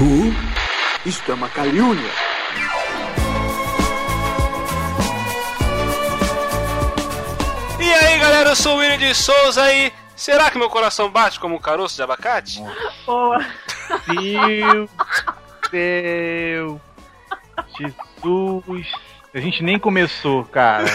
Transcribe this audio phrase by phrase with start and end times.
[0.00, 0.32] Who?
[1.04, 2.10] Isto é uma calúnia.
[7.80, 11.40] E aí galera, eu sou o William de Souza e será que meu coração bate
[11.40, 12.62] como um caroço de abacate?
[13.04, 13.44] Boa.
[14.06, 14.88] Meu
[15.72, 16.80] Deus!
[17.76, 18.86] Jesus!
[19.34, 20.86] A gente nem começou, cara.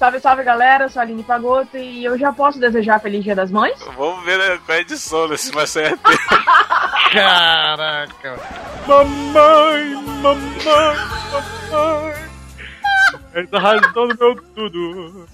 [0.00, 3.34] Salve, salve galera, eu sou a Aline Pagoto e eu já posso desejar Feliz Dia
[3.34, 3.78] das Mães?
[3.98, 5.94] Vamos ver né, qual é a edição, né, se vai sair
[7.12, 8.40] Caraca!
[8.86, 10.96] Mamãe, mamãe,
[11.70, 12.30] mamãe!
[13.34, 15.28] És a razão do meu tudo!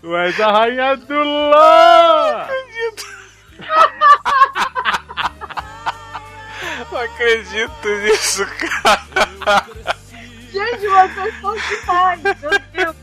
[0.00, 2.48] Tu és a rainha do lar!
[6.90, 8.44] Não acredito nisso,
[8.82, 9.64] cara.
[10.50, 12.34] Gente, vocês são demais, meu
[12.72, 13.01] Deus.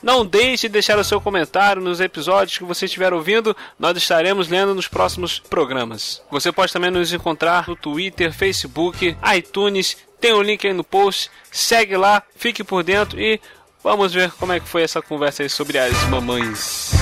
[0.00, 4.46] Não deixe de deixar o seu comentário nos episódios que você estiver ouvindo, nós estaremos
[4.46, 6.22] lendo nos próximos programas.
[6.30, 10.84] Você pode também nos encontrar no Twitter, Facebook, iTunes, tem o um link aí no
[10.84, 13.40] post, segue lá, fique por dentro e
[13.82, 17.01] vamos ver como é que foi essa conversa aí sobre as mamães.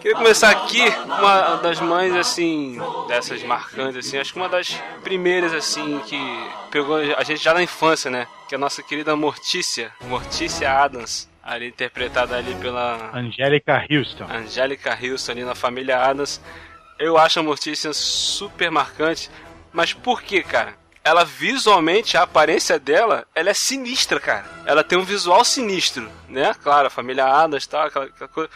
[0.00, 4.74] Queria começar aqui com uma das mães assim, dessas marcantes assim, acho que uma das
[5.02, 6.18] primeiras assim que
[6.70, 8.26] pegou a gente já na infância, né?
[8.48, 14.26] Que é a nossa querida Mortícia, Mortícia Adams, ali interpretada ali pela Angélica Houston.
[14.28, 16.40] Angélica Houston ali na família Adams.
[16.98, 19.30] Eu acho a Mortícia super marcante,
[19.72, 20.74] mas por que, cara?
[21.06, 24.44] Ela visualmente, a aparência dela, ela é sinistra, cara.
[24.66, 26.52] Ela tem um visual sinistro, né?
[26.60, 28.50] Claro, a família Adams e tal, aquela, aquela, coisa.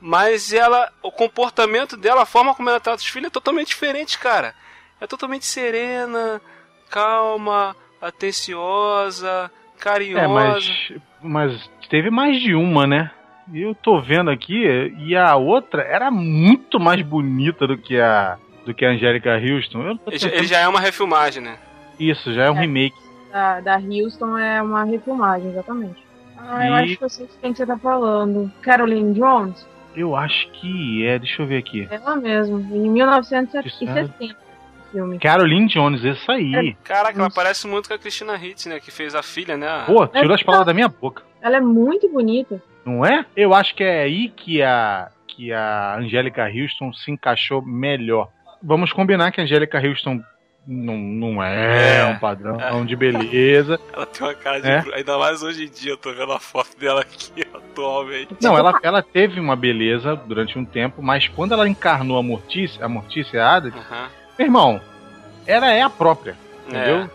[0.00, 4.20] Mas ela, o comportamento dela, a forma como ela trata os filhos é totalmente diferente,
[4.20, 4.54] cara.
[5.00, 6.40] É totalmente serena,
[6.88, 10.24] calma, atenciosa, carinhosa.
[10.24, 13.10] É, mas, mas teve mais de uma, né?
[13.52, 14.64] Eu tô vendo aqui,
[14.98, 19.96] e a outra era muito mais bonita do que a do que a Angélica Houston.
[20.08, 20.34] Tentando...
[20.34, 21.56] Ele já é uma refilmagem, né?
[21.98, 22.96] Isso, já é um é, remake.
[23.30, 26.06] Da, da Houston é uma refilmagem, exatamente.
[26.38, 28.52] Ah, eu acho que eu sei quem você tá falando.
[28.60, 29.66] Caroline Jones?
[29.94, 31.88] Eu acho que é, deixa eu ver aqui.
[31.90, 34.46] Ela mesmo, em 1960.
[34.92, 35.18] Filme.
[35.18, 36.76] Caroline Jones, essa aí.
[36.84, 38.78] Caraca, ela parece muito com a Christina Hitz, né?
[38.78, 39.66] Que fez a filha, né?
[39.84, 41.22] Pô, tirou as palavras da minha boca.
[41.42, 42.62] Ela é muito bonita.
[42.84, 43.26] Não é?
[43.36, 48.30] Eu acho que é aí que a, que a Angélica Houston se encaixou melhor.
[48.62, 50.22] Vamos combinar que a Angélica Houston
[50.66, 52.84] não, não é, é, um padrão é.
[52.84, 53.78] de beleza.
[53.92, 54.68] Ela tem uma cara de.
[54.68, 54.96] É.
[54.96, 58.34] Ainda mais hoje em dia, eu tô vendo a foto dela aqui atualmente.
[58.42, 62.84] Não, ela, ela teve uma beleza durante um tempo, mas quando ela encarnou a Mortícia,
[62.84, 64.06] a Mortícia Adams, uhum.
[64.38, 64.80] meu irmão,
[65.46, 67.02] ela é a própria, entendeu?
[67.02, 67.10] É.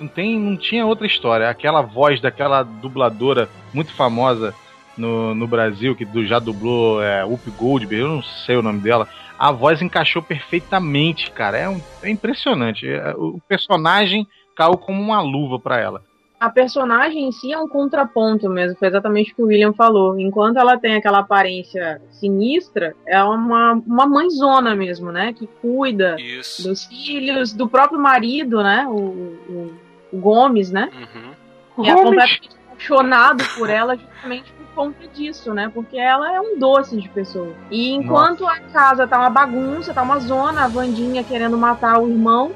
[0.00, 1.48] Não, tem, não tinha outra história.
[1.48, 4.54] Aquela voz daquela dubladora muito famosa
[4.96, 9.08] no, no Brasil, que já dublou é, Whoopi Goldberg, eu não sei o nome dela
[9.40, 11.56] a voz encaixou perfeitamente, cara.
[11.56, 12.86] É, um, é impressionante.
[12.86, 16.04] É, o personagem caiu como uma luva para ela.
[16.38, 20.20] A personagem em si é um contraponto mesmo, foi exatamente o que o William falou.
[20.20, 25.32] Enquanto ela tem aquela aparência sinistra, é uma, uma mãezona mesmo, né?
[25.32, 26.68] Que cuida Isso.
[26.68, 28.86] dos filhos, do próprio marido, né?
[28.88, 29.74] O, o,
[30.12, 30.90] o Gomes, né?
[30.94, 31.84] Uhum.
[31.84, 35.70] E é completamente apaixonado por ela justamente conta disso, né?
[35.72, 37.54] Porque ela é um doce de pessoa.
[37.70, 38.56] E enquanto Nossa.
[38.56, 42.52] a casa tá uma bagunça, tá uma zona, a Vandinha querendo matar o irmão,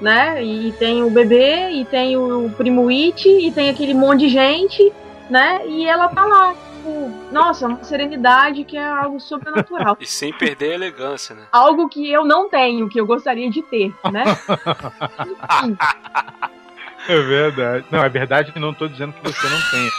[0.00, 0.42] né?
[0.42, 4.92] E tem o bebê, e tem o primo It, e tem aquele monte de gente,
[5.30, 5.66] né?
[5.66, 9.96] E ela tá lá, tipo, nossa, uma serenidade que é algo sobrenatural.
[10.00, 11.42] e sem perder a elegância, né?
[11.52, 14.24] Algo que eu não tenho, que eu gostaria de ter, né?
[17.08, 17.84] É verdade.
[17.90, 19.90] Não, é verdade que não tô dizendo que você não tem.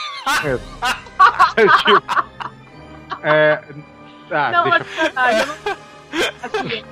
[0.45, 2.03] É, é tipo.
[3.23, 3.61] É,
[4.31, 4.77] Ah, não, deixa...
[4.77, 5.55] é verdade, eu não...
[6.43, 6.83] Assim,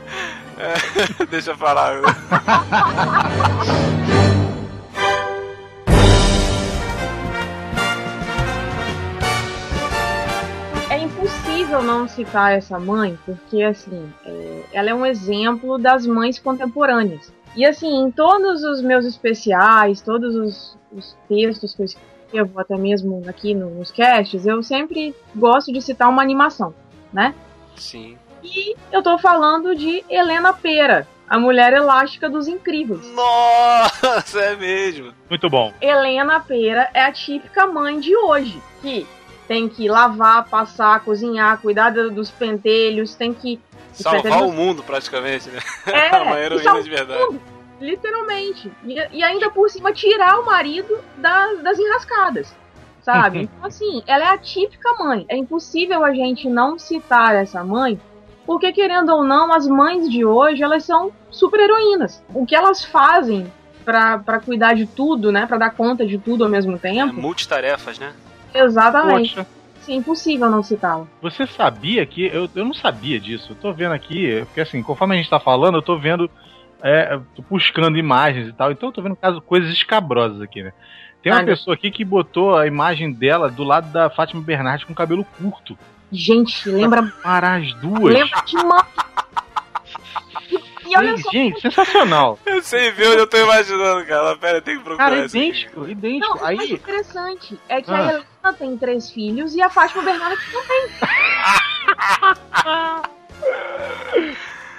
[0.57, 1.93] é, deixa eu falar.
[10.89, 16.37] é impossível não citar essa mãe, porque assim, é, ela é um exemplo das mães
[16.37, 17.31] contemporâneas.
[17.55, 22.77] E assim, em todos os meus especiais, todos os, os textos que eu escrevo, até
[22.77, 26.73] mesmo aqui no, nos casts, eu sempre gosto de citar uma animação,
[27.11, 27.35] né?
[27.75, 28.17] Sim.
[28.43, 33.05] E eu tô falando de Helena Pera, a mulher elástica dos incríveis.
[33.13, 35.13] Nossa, é mesmo.
[35.29, 35.73] Muito bom.
[35.81, 39.05] Helena Pera é a típica mãe de hoje, que
[39.47, 43.59] tem que lavar, passar, cozinhar, cuidar dos pentelhos, tem que
[43.93, 45.59] Salvar o mundo, praticamente, né?
[45.85, 47.23] É, uma heroína de verdade.
[47.23, 47.41] Mundo,
[47.79, 48.71] literalmente.
[48.85, 52.55] E, e, ainda por cima tirar o marido da, das enrascadas.
[53.01, 53.41] Sabe?
[53.41, 55.25] então, assim, ela é a típica mãe.
[55.27, 57.99] É impossível a gente não citar essa mãe,
[58.45, 62.23] porque, querendo ou não, as mães de hoje, elas são super heroínas.
[62.31, 63.51] O que elas fazem
[63.83, 65.47] para cuidar de tudo, né?
[65.47, 67.09] para dar conta de tudo ao mesmo tempo.
[67.09, 68.13] É, multitarefas, né?
[68.53, 69.35] Exatamente.
[69.35, 69.47] Poxa.
[69.81, 71.07] Sim, impossível não citá-la.
[71.21, 72.25] Você sabia que.
[72.25, 73.51] Eu, eu não sabia disso.
[73.51, 76.29] Eu tô vendo aqui, porque assim, conforme a gente tá falando, eu tô vendo.
[76.83, 78.71] É, tô buscando imagens e tal.
[78.71, 80.73] Então eu tô vendo caso, coisas escabrosas aqui, né?
[81.21, 84.93] Tem uma pessoa aqui que botou a imagem dela do lado da Fátima Bernardes com
[84.93, 85.77] cabelo curto.
[86.11, 87.03] Gente, lembra.
[87.21, 88.13] Para as duas.
[88.13, 88.85] Lembra demais.
[90.91, 91.31] E olha só.
[91.31, 92.37] Gente, sensacional.
[92.45, 94.35] Eu sei ver onde eu tô imaginando, cara.
[94.35, 95.09] Pera, tem que procurar.
[95.09, 96.37] Cara, idêntico, idêntico.
[96.37, 96.73] Não, Aí...
[96.73, 97.95] interessante é que ah.
[97.95, 100.89] a Helena tem três filhos e a Fátima Bernardes também.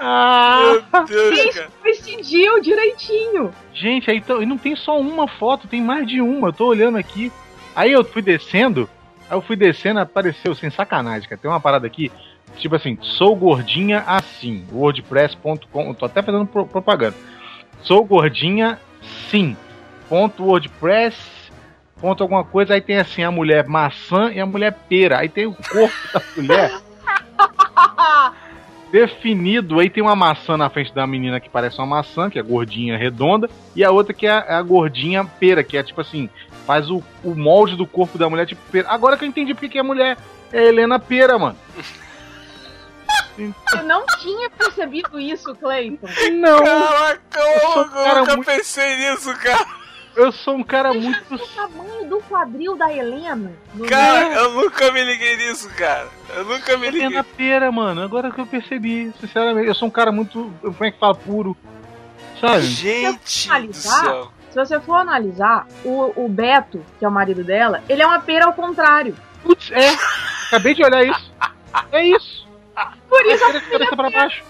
[0.05, 1.70] Ah, Meu Deus, cara.
[1.81, 3.55] coincidiu direitinho.
[3.73, 6.49] Gente, aí tô, não tem só uma foto, tem mais de uma.
[6.49, 7.31] Eu tô olhando aqui.
[7.75, 8.91] Aí eu fui descendo,
[9.31, 11.41] aí eu fui descendo, apareceu, sem sacanagem, cara.
[11.41, 12.11] Tem uma parada aqui
[12.58, 14.64] Tipo assim, sou gordinha assim.
[14.72, 15.94] WordPress.com.
[15.94, 17.16] Tô até fazendo pro propaganda.
[17.82, 18.78] Sou gordinha
[19.31, 19.56] sim.
[20.08, 21.16] Ponto WordPress.
[22.00, 22.75] Ponto alguma coisa.
[22.75, 25.19] Aí tem assim a mulher maçã e a mulher pera.
[25.19, 26.81] Aí tem o corpo da mulher.
[28.93, 29.81] definido.
[29.81, 32.96] Aí tem uma maçã na frente da menina que parece uma maçã, que é gordinha
[32.96, 36.28] redonda, e a outra que é a, é a gordinha pera, que é tipo assim,
[36.66, 38.88] faz o, o molde do corpo da mulher tipo pera.
[38.90, 40.19] Agora que eu entendi porque que a mulher
[40.52, 41.56] é Helena Pera, mano.
[43.38, 46.06] Eu não tinha percebido isso, Cleiton.
[46.32, 46.58] Não.
[46.58, 48.46] Caraca, eu, eu nunca muito...
[48.46, 49.67] pensei nisso, cara.
[50.14, 51.34] Eu sou um cara Você muito.
[51.34, 53.52] o tamanho do quadril da Helena.
[53.88, 54.38] Cara, meio.
[54.40, 56.08] eu nunca me liguei nisso, cara.
[56.34, 57.06] Eu nunca me liguei.
[57.06, 58.02] É na pera, mano.
[58.02, 59.69] Agora que eu percebi, sinceramente.
[59.69, 60.52] Eu sou um cara muito.
[60.61, 61.14] Como é que fala?
[61.14, 61.56] Puro.
[62.40, 62.62] Sabe?
[62.62, 63.49] Gente.
[64.50, 68.20] Se você for analisar, o, o Beto, que é o marido dela, ele é uma
[68.20, 69.17] pera ao contrário.
[69.43, 69.96] Putz, é.
[70.49, 71.32] Acabei de olhar isso.
[71.90, 72.46] É isso.
[73.08, 74.42] Por isso a cabeça pra baixo.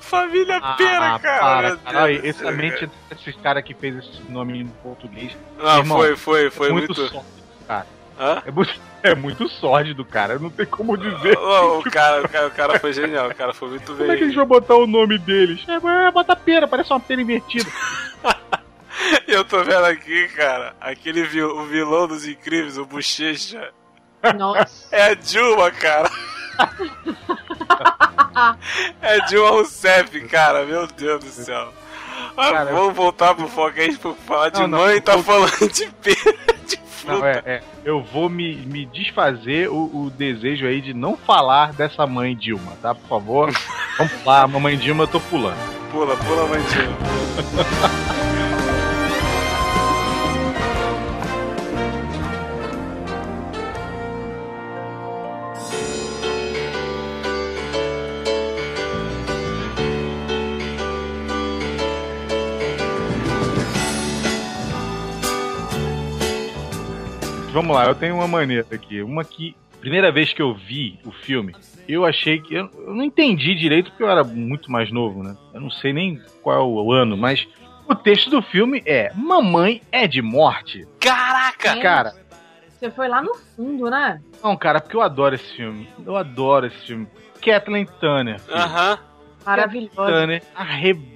[0.00, 1.76] Família ah, Pera, cara.
[1.78, 5.36] Para, esse mente desses caras que fez esse nome em português.
[5.60, 6.94] Ah, irmão, foi, foi, foi é muito.
[6.94, 7.12] muito...
[7.12, 7.86] Sórdido, cara.
[8.18, 8.42] Hã?
[8.46, 10.38] É muito, é muito sórdido, cara.
[10.38, 11.36] Não tem como dizer.
[11.36, 14.06] Oh, o, cara, o, cara, o cara foi genial, o cara foi muito bem.
[14.06, 15.64] Como é que a gente vai botar o nome deles?
[15.68, 17.68] É, é bota pera, parece uma pera invertida.
[19.26, 23.70] Eu tô vendo aqui, cara, aquele vil, o vilão dos incríveis, o Bochecha.
[24.36, 24.88] Nossa.
[24.94, 26.10] É a Dilma, cara
[29.02, 31.72] é Dilma Rousseff, cara, meu Deus do céu.
[32.34, 32.94] Cara, vamos eu...
[32.94, 36.76] voltar pro foco aí, pra falar de não, mãe, não, tá falando de pera, de
[36.76, 37.18] fruta.
[37.18, 41.72] Não, é, é, eu vou me, me desfazer o, o, desejo aí de não falar
[41.72, 42.94] dessa mãe Dilma, tá?
[42.94, 43.52] Por favor,
[43.96, 45.56] vamos lá, mamãe Dilma, eu tô pulando.
[45.90, 46.96] Pula, pula, mãe Dilma.
[67.56, 69.00] vamos lá, eu tenho uma maneira aqui.
[69.00, 71.56] Uma que, primeira vez que eu vi o filme,
[71.88, 72.54] eu achei que.
[72.54, 75.34] Eu, eu não entendi direito porque eu era muito mais novo, né?
[75.54, 77.48] Eu não sei nem qual é o ano, mas
[77.88, 80.86] o texto do filme é: Mamãe é de morte.
[81.00, 81.80] Caraca!
[81.80, 82.14] Cara.
[82.68, 84.20] Você foi lá no fundo, né?
[84.44, 85.88] Não, cara, porque eu adoro esse filme.
[86.04, 87.08] Eu adoro esse filme.
[87.42, 88.38] Kathleen Turner.
[88.50, 88.92] Aham.
[88.92, 89.00] Uh -huh.
[89.46, 89.94] Maravilhoso.
[89.94, 91.15] Turner arrebenta.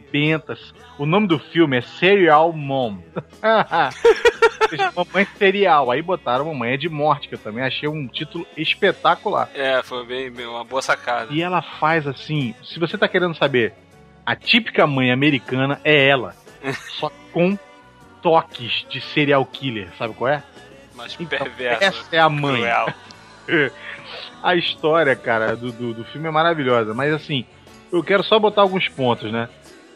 [0.99, 2.99] O nome do filme é Serial Mom.
[4.95, 5.91] Mamãe Serial.
[5.91, 9.49] Aí botaram Mamãe é de Morte, que eu também achei um título espetacular.
[9.55, 11.33] É, foi bem, bem uma boa sacada.
[11.33, 13.73] E ela faz assim, se você tá querendo saber,
[14.25, 16.35] a típica mãe americana é ela.
[16.99, 17.59] só com
[18.23, 20.43] toques de serial killer, sabe qual é?
[20.95, 21.85] Mais então, perversa.
[21.85, 22.63] Essa é a mãe.
[24.43, 27.45] a história, cara, do, do, do, filme é maravilhosa, mas assim,
[27.93, 29.49] eu quero só botar alguns pontos, né?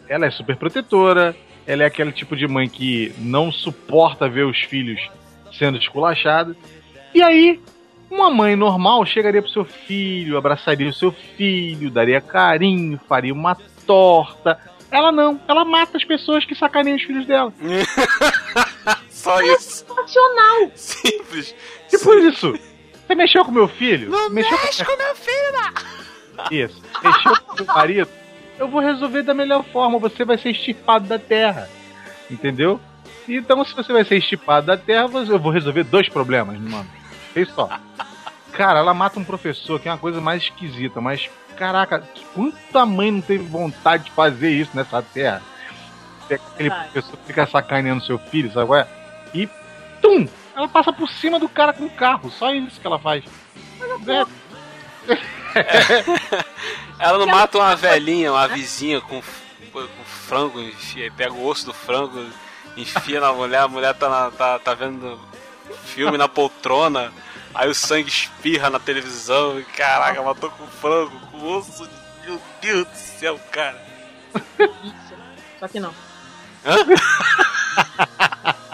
[0.08, 1.34] Ela é super protetora,
[1.66, 5.00] ela é aquele tipo de mãe que não suporta ver os filhos
[5.52, 6.56] sendo esculachados.
[7.14, 7.60] E aí,
[8.10, 13.56] uma mãe normal chegaria pro seu filho, abraçaria o seu filho, daria carinho, faria uma
[13.86, 14.58] torta.
[14.90, 17.52] Ela não, ela mata as pessoas que sacaneiam os filhos dela.
[19.08, 19.84] Só isso.
[19.94, 20.70] Nacional.
[20.74, 21.54] Simples.
[21.92, 22.52] E por isso,
[23.06, 24.10] você mexeu com meu filho?
[24.10, 26.44] Não mexeu mexe com, com meu filho, não.
[26.50, 26.82] Isso.
[27.02, 28.08] Mexeu com meu marido?
[28.58, 29.98] Eu vou resolver da melhor forma.
[29.98, 31.68] Você vai ser estipado da terra.
[32.30, 32.80] Entendeu?
[33.28, 36.88] Então, se você vai ser estipado da terra, eu vou resolver dois problemas, mano.
[37.32, 37.68] Fez só.
[38.52, 43.10] Cara, ela mata um professor, que é uma coisa mais esquisita, mas caraca, quanta mãe
[43.10, 45.42] não teve vontade de fazer isso nessa terra?
[46.30, 46.88] Aquele Ai.
[46.88, 48.86] professor fica sacaneando seu filho, sabe qual é?
[49.34, 49.48] E
[50.00, 50.26] tum!
[50.56, 53.24] Ela passa por cima do cara com o carro, só isso que ela faz.
[54.06, 54.24] É.
[56.98, 59.22] ela não mata uma velhinha, uma vizinha com,
[59.72, 62.24] com frango, enfia, pega o osso do frango,
[62.76, 65.18] enfia na mulher, a mulher tá, na, tá, tá vendo
[65.84, 67.12] filme na poltrona,
[67.54, 71.88] aí o sangue espirra na televisão, e caraca, matou com frango, com osso,
[72.24, 73.82] meu Deus do céu, cara.
[75.60, 75.94] Só que não.
[76.64, 76.76] Hã?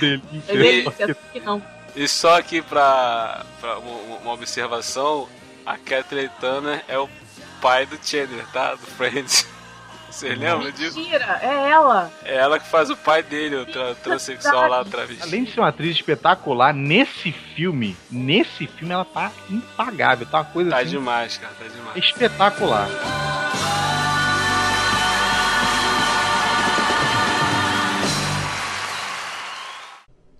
[0.00, 0.54] Delícia.
[0.54, 1.62] Delícia, só que não.
[1.96, 5.28] E só aqui pra, pra uma observação,
[5.64, 7.08] a Kathleen Turner é o
[7.60, 8.74] pai do Chandler, tá?
[8.74, 9.46] Do Friends.
[10.10, 10.98] Você lembra disso?
[10.98, 12.10] Mentira, é ela.
[12.24, 15.22] É ela que faz o pai dele, o tra transexual lá, travesti.
[15.22, 20.44] Além de ser uma atriz espetacular, nesse filme, nesse filme ela tá impagável, tá uma
[20.46, 20.86] coisa tá assim.
[20.86, 21.96] Tá demais, cara, tá demais.
[21.98, 22.88] Espetacular.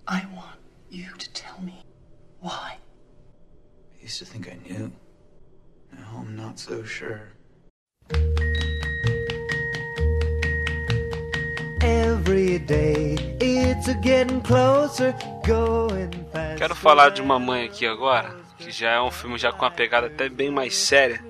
[0.07, 0.57] I want
[0.89, 1.85] you to tell me
[2.41, 2.77] why.
[4.01, 4.91] I used to think I knew.
[6.19, 7.21] I'm not so sure.
[16.57, 19.71] Quero falar de uma mãe aqui agora, que já é um filme já com uma
[19.71, 21.23] pegada até bem mais séria.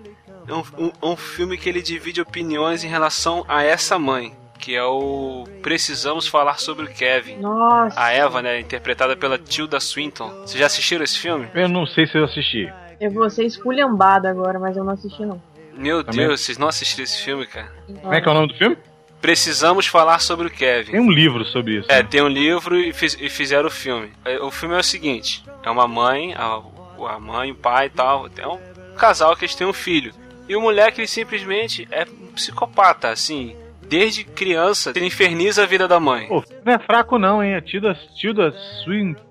[0.48, 4.75] É um, um, um filme que ele divide opiniões em relação a essa mãe, que
[4.75, 7.38] é o Precisamos Falar sobre o Kevin.
[7.38, 8.00] Nossa.
[8.00, 10.29] A Eva, né, interpretada pela Tilda Swinton.
[10.41, 11.48] Vocês já assistiram esse filme?
[11.53, 12.67] Eu não sei se eu assisti.
[13.00, 15.41] Eu vou ser esculhambada agora, mas eu não assisti não.
[15.74, 16.27] Meu Também.
[16.27, 17.72] Deus, vocês não assistiram esse filme, cara?
[18.01, 18.77] Como é que é o nome do filme?
[19.22, 20.91] Precisamos falar sobre o Kevin.
[20.91, 21.91] Tem um livro sobre isso.
[21.91, 22.08] É, né?
[22.10, 24.12] tem um livro e, fiz, e, fizeram o filme.
[24.25, 26.62] É, o filme é o seguinte: é uma mãe, a,
[27.08, 28.27] a mãe, o pai e tal.
[28.38, 28.60] É um
[28.98, 30.13] casal que eles têm um filho.
[30.48, 33.56] E o moleque ele simplesmente é um psicopata, assim.
[33.82, 36.27] Desde criança, ele inferniza a vida da mãe.
[36.27, 37.56] Pô, não é fraco não, hein?
[37.56, 38.51] A Tilda, Tilda
[38.84, 39.28] Swinton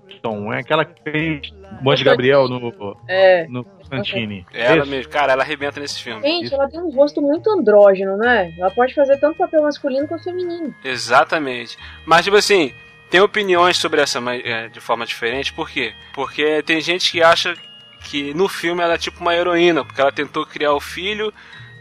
[0.53, 3.47] é aquela que fez Monte Gabriel no, é.
[3.47, 4.45] no Santini.
[4.53, 6.21] Ela mesmo, cara, ela arrebenta nesse filme.
[6.21, 6.55] Gente, Isso.
[6.55, 8.53] ela tem um rosto muito andrógeno, né?
[8.57, 10.73] Ela pode fazer tanto papel masculino quanto feminino.
[10.83, 11.77] Exatamente.
[12.05, 12.73] Mas, tipo assim,
[13.09, 15.93] tem opiniões sobre essa é, de forma diferente, por quê?
[16.13, 17.55] Porque tem gente que acha
[18.03, 21.33] que no filme ela é tipo uma heroína, porque ela tentou criar o filho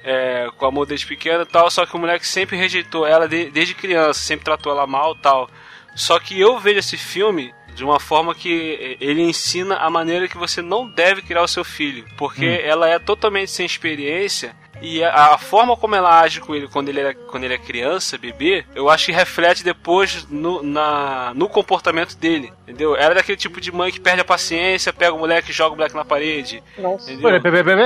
[0.02, 3.50] é, com amor desde pequena e tal, só que o moleque sempre rejeitou ela de,
[3.50, 5.48] desde criança, sempre tratou ela mal tal.
[5.94, 10.36] Só que eu vejo esse filme de uma forma que ele ensina a maneira que
[10.36, 12.60] você não deve criar o seu filho, porque hum.
[12.62, 16.88] ela é totalmente sem experiência e a, a, forma como ela age com ele quando
[16.88, 21.48] ele, é, quando ele é criança, bebê, eu acho que reflete depois no, na, no
[21.48, 22.94] comportamento dele, entendeu?
[22.94, 25.74] Ela é daquele tipo de mãe que perde a paciência, pega o moleque e joga
[25.74, 26.62] o moleque na parede.
[26.78, 27.12] Nossa.
[27.12, 27.40] Entendeu?
[27.40, 27.82] Bebê, bebê,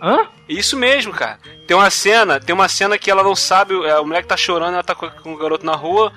[0.00, 0.28] Hã?
[0.48, 1.38] Isso mesmo, cara.
[1.66, 4.74] Tem uma cena, tem uma cena que ela não sabe, é, o moleque tá chorando,
[4.74, 6.12] ela tá com, com o garoto na rua,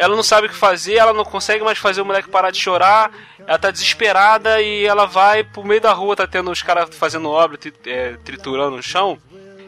[0.00, 2.58] ela não sabe o que fazer, ela não consegue mais fazer o moleque parar de
[2.58, 3.10] chorar,
[3.46, 7.28] ela tá desesperada e ela vai pro meio da rua, tá tendo os caras fazendo
[7.28, 9.18] obra, é, triturando no chão,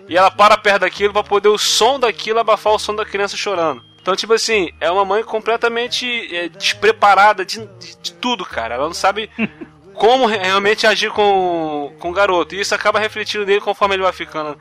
[0.08, 3.36] e ela para perto daquilo para poder o som daquilo abafar o som da criança
[3.36, 3.84] chorando.
[4.00, 8.76] Então, tipo assim, é uma mãe completamente é, despreparada de, de, de, tudo, cara.
[8.76, 9.30] Ela não sabe
[9.92, 12.54] como realmente agir com, com o garoto.
[12.54, 14.58] E isso acaba refletindo nele conforme ele vai ficando,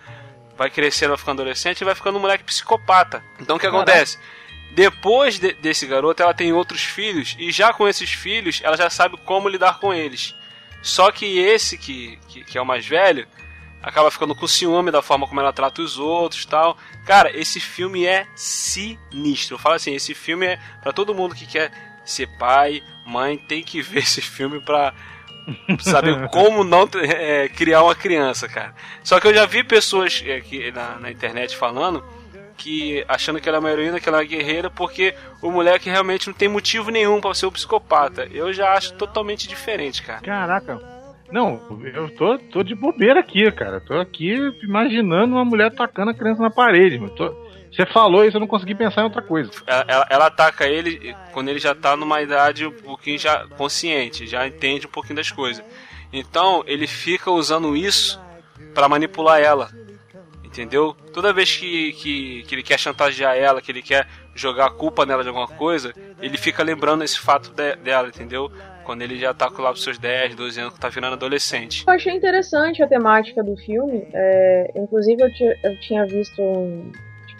[0.58, 3.24] vai crescendo, vai ficando adolescente e vai ficando um moleque psicopata.
[3.40, 3.84] Então, o que Caraca.
[3.84, 4.20] acontece?
[4.74, 8.90] Depois de, desse garoto, ela tem outros filhos, e já com esses filhos, ela já
[8.90, 10.36] sabe como lidar com eles.
[10.82, 13.28] Só que esse, que, que, que é o mais velho,
[13.82, 16.78] acaba ficando com ciúme da forma como ela trata os outros tal.
[17.06, 19.56] Cara, esse filme é sinistro.
[19.56, 21.72] Eu falo assim, esse filme é para todo mundo que quer
[22.06, 24.94] ser pai, mãe, tem que ver esse filme pra
[25.80, 28.74] saber como não é, criar uma criança, cara.
[29.04, 32.04] Só que eu já vi pessoas aqui na, na internet falando
[32.62, 35.90] que achando que ela é uma heroína, que ela é uma guerreira, porque o moleque
[35.90, 38.28] realmente não tem motivo nenhum para ser um psicopata.
[38.32, 40.22] Eu já acho totalmente diferente, cara.
[40.22, 40.80] Caraca.
[41.32, 41.60] Não,
[41.94, 43.82] eu tô, tô de bobeira aqui, cara.
[43.82, 47.00] Tô aqui imaginando uma mulher tacando a criança na parede.
[47.16, 47.34] Tô...
[47.72, 49.50] Você falou isso, eu não consegui pensar em outra coisa.
[49.66, 54.28] Ela, ela, ela, ataca ele quando ele já tá numa idade um pouquinho já consciente,
[54.28, 55.64] já entende um pouquinho das coisas.
[56.14, 58.22] Então ele fica usando isso
[58.76, 59.70] para manipular ela.
[60.52, 60.94] Entendeu?
[61.14, 64.06] Toda vez que, que, que, ele quer chantagear ela, que ele quer
[64.36, 68.52] jogar a culpa nela de alguma coisa, ele fica lembrando esse fato de, dela, entendeu?
[68.84, 71.86] Quando ele já tá com lá os seus 10, 12 anos, que tá virando adolescente.
[71.88, 74.06] Eu achei interessante a temática do filme.
[74.14, 75.30] É, inclusive, eu,
[75.64, 76.92] eu tinha visto um,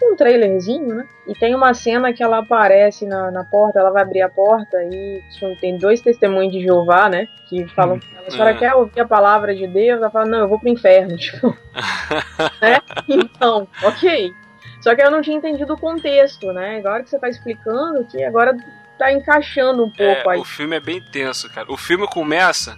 [0.02, 1.06] tipo um trailerzinho, né?
[1.26, 4.76] E tem uma cena que ela aparece na, na porta, ela vai abrir a porta
[4.82, 5.22] e
[5.60, 7.28] tem dois testemunhos de Jeová, né?
[7.48, 8.00] Que falam, hum.
[8.26, 8.54] a senhora é.
[8.54, 10.00] quer ouvir a palavra de Deus?
[10.00, 11.48] Ela fala, não, eu vou pro inferno, tipo.
[12.60, 12.80] né?
[13.08, 14.32] Então, ok.
[14.80, 16.78] Só que eu não tinha entendido o contexto, né?
[16.78, 18.56] Agora que você tá explicando, que agora
[18.98, 20.40] tá encaixando um pouco é, aí.
[20.40, 21.70] O filme é bem tenso, cara.
[21.70, 22.76] O filme começa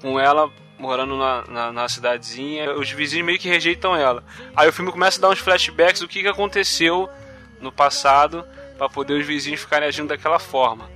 [0.00, 4.22] com ela morando na, na, na, cidadezinha, os vizinhos meio que rejeitam ela.
[4.56, 7.08] Aí o filme começa a dar uns flashbacks do que, que aconteceu
[7.60, 8.44] no passado
[8.76, 10.88] para poder os vizinhos ficarem agindo daquela forma.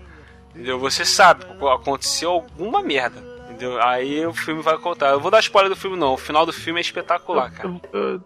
[0.51, 0.79] Entendeu?
[0.79, 3.21] Você sabe, aconteceu alguma merda.
[3.49, 3.83] Entendeu?
[3.83, 5.09] Aí o filme vai contar.
[5.09, 6.15] Eu vou dar spoiler do filme, não.
[6.15, 7.75] O final do filme é espetacular, cara.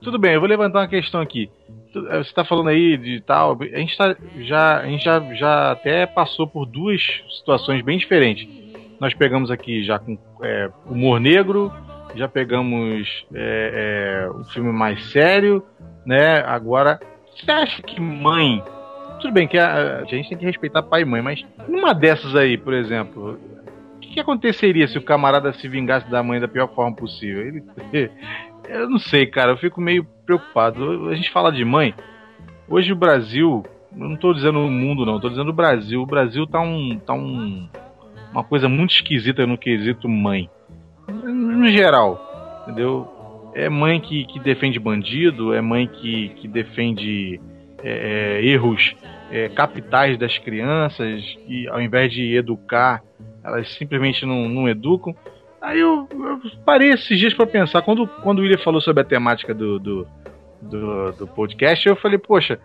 [0.03, 1.51] tudo bem, eu vou levantar uma questão aqui.
[1.95, 3.59] Eh, você tá falando aí de tal.
[3.61, 7.03] A gente, tá, já, a gente já, já até passou por duas
[7.39, 8.47] situações bem diferentes
[9.01, 11.73] nós pegamos aqui já com é, humor negro,
[12.15, 15.63] já pegamos é, é, um filme mais sério,
[16.05, 16.43] né?
[16.47, 16.99] Agora,
[17.35, 18.63] você acha que mãe.
[19.21, 22.35] Tudo bem que a, a, gente tem que respeitar pai e mãe, mas numa dessas
[22.35, 23.39] aí, por exemplo,
[23.97, 27.47] o que, que aconteceria se o camarada se vingasse da mãe da pior forma possível?
[27.47, 27.65] Ele,
[28.69, 31.09] eu não sei, cara, eu fico meio preocupado.
[31.09, 31.95] A gente fala de mãe.
[32.69, 36.03] Hoje o Brasil, eu não estou dizendo o mundo, não, estou dizendo o Brasil.
[36.03, 37.69] O Brasil tá um, tá um
[38.37, 40.51] uma coisa muito esquisita no quesito mãe.
[41.09, 43.09] No geral, entendeu?
[43.55, 47.41] É mãe que, que defende bandido, é mãe que, que defende
[47.83, 48.95] é, é, erros
[49.31, 53.03] é, capitais das crianças, e ao invés de educar,
[53.43, 55.15] elas simplesmente não, não educam.
[55.63, 59.07] Aí eu, eu parei esses dias para pensar, quando, quando o William falou sobre a
[59.07, 60.07] temática do, do,
[60.61, 62.61] do, do podcast, eu falei, poxa,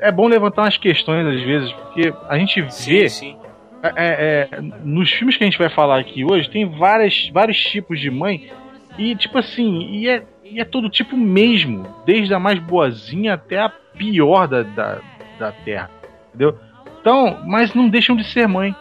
[0.00, 3.49] é bom levantar umas questões às vezes, porque a gente vê sim, sim.
[3.82, 7.58] É, é, é, nos filmes que a gente vai falar aqui hoje, tem várias, vários
[7.58, 8.50] tipos de mãe.
[8.98, 11.86] E, tipo assim, e é, e é todo tipo mesmo.
[12.04, 14.98] Desde a mais boazinha até a pior da, da,
[15.38, 15.90] da Terra.
[16.28, 16.58] Entendeu?
[17.00, 18.74] Então, mas não deixam de ser mãe.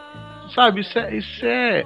[0.54, 0.82] Sabe?
[0.82, 1.16] Isso é.
[1.16, 1.86] Isso é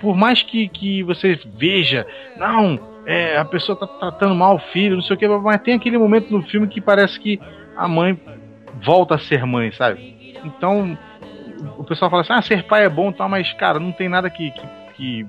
[0.00, 2.06] por mais que, que você veja,
[2.36, 5.74] não, é, a pessoa tá tratando mal o filho, não sei o que, mas tem
[5.74, 7.40] aquele momento no filme que parece que
[7.76, 8.18] a mãe
[8.82, 10.34] volta a ser mãe, sabe?
[10.44, 10.96] Então,
[11.78, 14.28] o pessoal fala assim, ah, ser pai é bom, tá, mas, cara, não tem nada
[14.30, 15.26] que, que, que,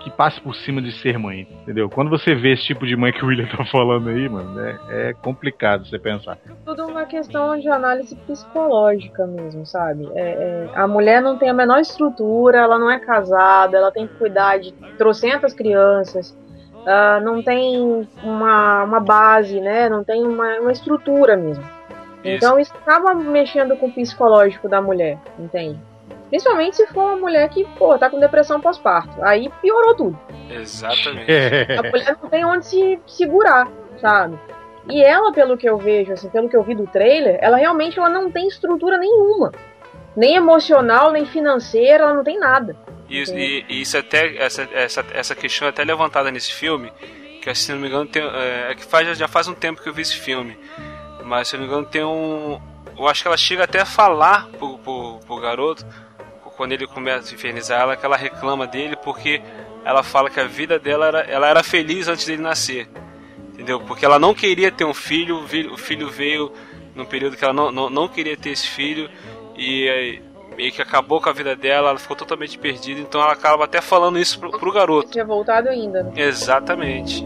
[0.00, 1.88] que, passe por cima de ser mãe, entendeu?
[1.88, 5.10] Quando você vê esse tipo de mãe que o William tá falando aí, mano, é,
[5.10, 6.38] é complicado você pensar.
[6.64, 10.08] Tudo uma questão de análise psicológica mesmo, sabe?
[10.14, 14.06] É, é, a mulher não tem a menor estrutura, ela não é casada, ela tem
[14.06, 16.36] que cuidar de trocentas crianças,
[16.84, 19.88] uh, não tem uma, uma base, né?
[19.88, 21.64] Não tem uma, uma estrutura mesmo.
[22.24, 25.78] Então isso acaba mexendo com o psicológico da mulher, entende?
[26.28, 29.22] Principalmente se for uma mulher que, pô, tá com depressão pós-parto.
[29.22, 30.20] Aí piorou tudo.
[30.50, 31.30] Exatamente.
[31.78, 33.68] A mulher não tem onde se segurar,
[34.00, 34.38] sabe?
[34.88, 37.98] E ela, pelo que eu vejo, assim, pelo que eu vi do trailer, ela realmente
[37.98, 39.52] ela não tem estrutura nenhuma.
[40.16, 42.76] Nem emocional, nem financeira, ela não tem nada.
[43.08, 46.92] Isso, e, e, isso até, essa, essa, essa questão é até levantada nesse filme,
[47.40, 49.88] que se não me engano, tem, é, é que faz, já faz um tempo que
[49.88, 50.56] eu vi esse filme.
[51.24, 52.60] Mas se eu não me engano tem um.
[52.96, 55.84] Eu acho que ela chega até a falar pro, pro, pro garoto,
[56.56, 59.42] quando ele começa a infernizar ela, que ela reclama dele porque
[59.84, 62.88] ela fala que a vida dela era, ela era feliz antes dele nascer.
[63.52, 63.80] Entendeu?
[63.80, 66.52] Porque ela não queria ter um filho, o filho veio
[66.94, 69.10] num período que ela não, não, não queria ter esse filho
[69.56, 70.20] e
[70.56, 73.80] meio que acabou com a vida dela, ela ficou totalmente perdida, então ela acaba até
[73.80, 75.10] falando isso pro, pro garoto.
[75.10, 76.04] Tinha voltado ainda.
[76.04, 76.12] Né?
[76.16, 77.24] Exatamente.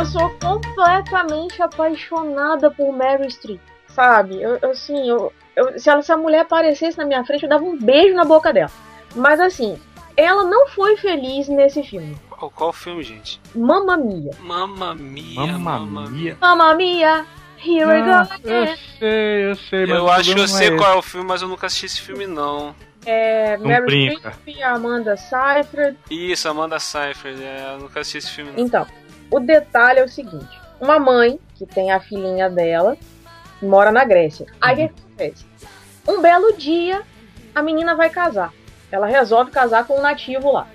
[0.00, 4.40] Eu sou completamente apaixonada por Meryl Streep, sabe?
[4.40, 7.64] Eu, assim, eu, eu, se, ela, se a mulher aparecesse na minha frente, eu dava
[7.64, 8.70] um beijo na boca dela.
[9.14, 9.78] Mas assim,
[10.16, 12.16] ela não foi feliz nesse filme.
[12.30, 13.38] Qual, qual filme, gente?
[13.54, 14.30] Mamma Mia.
[14.40, 15.58] Mamma Mia.
[15.58, 16.38] Mamma Mia.
[16.40, 17.26] Mamma Mia.
[17.62, 18.10] Here we go.
[18.10, 19.80] Ah, eu sei, eu sei.
[19.86, 21.84] Mas eu acho que eu sei é qual é o filme, mas eu nunca assisti
[21.84, 22.74] esse filme, não.
[23.04, 25.96] É, Mary Streep, Amanda Seyfried.
[26.10, 27.42] Isso, Amanda Seyfried.
[27.42, 28.64] É, eu nunca assisti esse filme, não.
[28.64, 28.86] Então,
[29.30, 32.96] o detalhe é o seguinte: uma mãe que tem a filhinha dela,
[33.62, 34.46] mora na Grécia.
[34.60, 35.46] Aí o que acontece?
[36.08, 37.02] Um belo dia,
[37.54, 38.52] a menina vai casar.
[38.90, 40.66] Ela resolve casar com um nativo lá.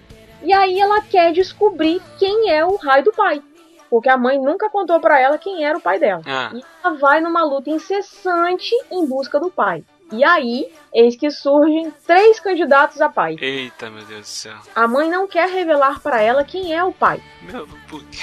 [0.42, 3.42] E aí ela quer descobrir quem é o raio do pai.
[3.90, 6.22] Porque a mãe nunca contou para ela quem era o pai dela.
[6.26, 6.52] Ah.
[6.54, 9.84] E ela vai numa luta incessante em busca do pai.
[10.12, 13.36] E aí, eis que surgem três candidatos a pai.
[13.42, 14.56] Eita, meu Deus do céu.
[14.76, 17.22] A mãe não quer revelar para ela quem é o pai.
[17.42, 18.20] Meu, por quê?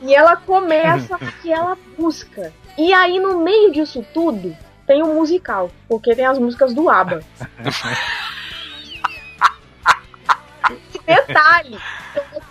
[0.00, 2.52] E ela começa que ela busca.
[2.76, 4.56] E aí, no meio disso tudo,
[4.86, 5.70] tem o musical.
[5.88, 7.22] Porque tem as músicas do ABBA.
[10.94, 11.78] E detalhe,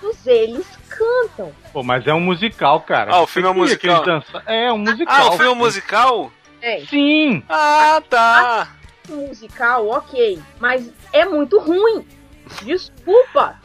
[0.02, 1.52] todos eles cantam.
[1.72, 3.14] Pô, mas é um musical, cara.
[3.14, 3.96] Ah, o filme é um musical?
[3.96, 5.28] eles dançam- É um Ah, musical.
[5.28, 6.32] o filme é um musical?
[6.62, 7.44] É, Sim!
[7.48, 8.70] Ah, tá.
[9.08, 10.40] musical, ok.
[10.60, 12.06] Mas é muito ruim.
[12.64, 13.56] Desculpa.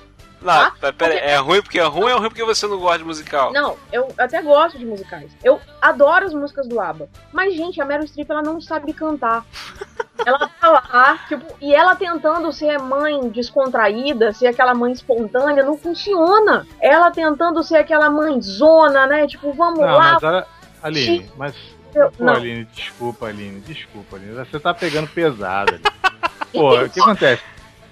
[0.42, 2.78] Não, tá, pera porque- é ruim porque é ruim ou é ruim porque você não
[2.78, 3.52] gosta de musical?
[3.52, 5.30] Não, eu até gosto de musicais.
[5.42, 7.08] Eu adoro as músicas do ABBA.
[7.32, 9.44] Mas, gente, a Meryl Streep, ela não sabe cantar.
[10.26, 15.76] ela tá lá, tipo, e ela tentando ser mãe descontraída, ser aquela mãe espontânea, não
[15.76, 16.66] funciona.
[16.80, 19.26] Ela tentando ser aquela mãe zona, né?
[19.26, 20.12] Tipo, vamos Não, lá.
[20.14, 20.46] mas olha.
[20.82, 21.54] Aline, mas.
[21.94, 22.34] eu- Pô, não.
[22.34, 24.34] Aline, desculpa, Aline, desculpa, Aline.
[24.34, 25.82] Você tá pegando pesado ali.
[26.52, 27.42] Pô, o que acontece?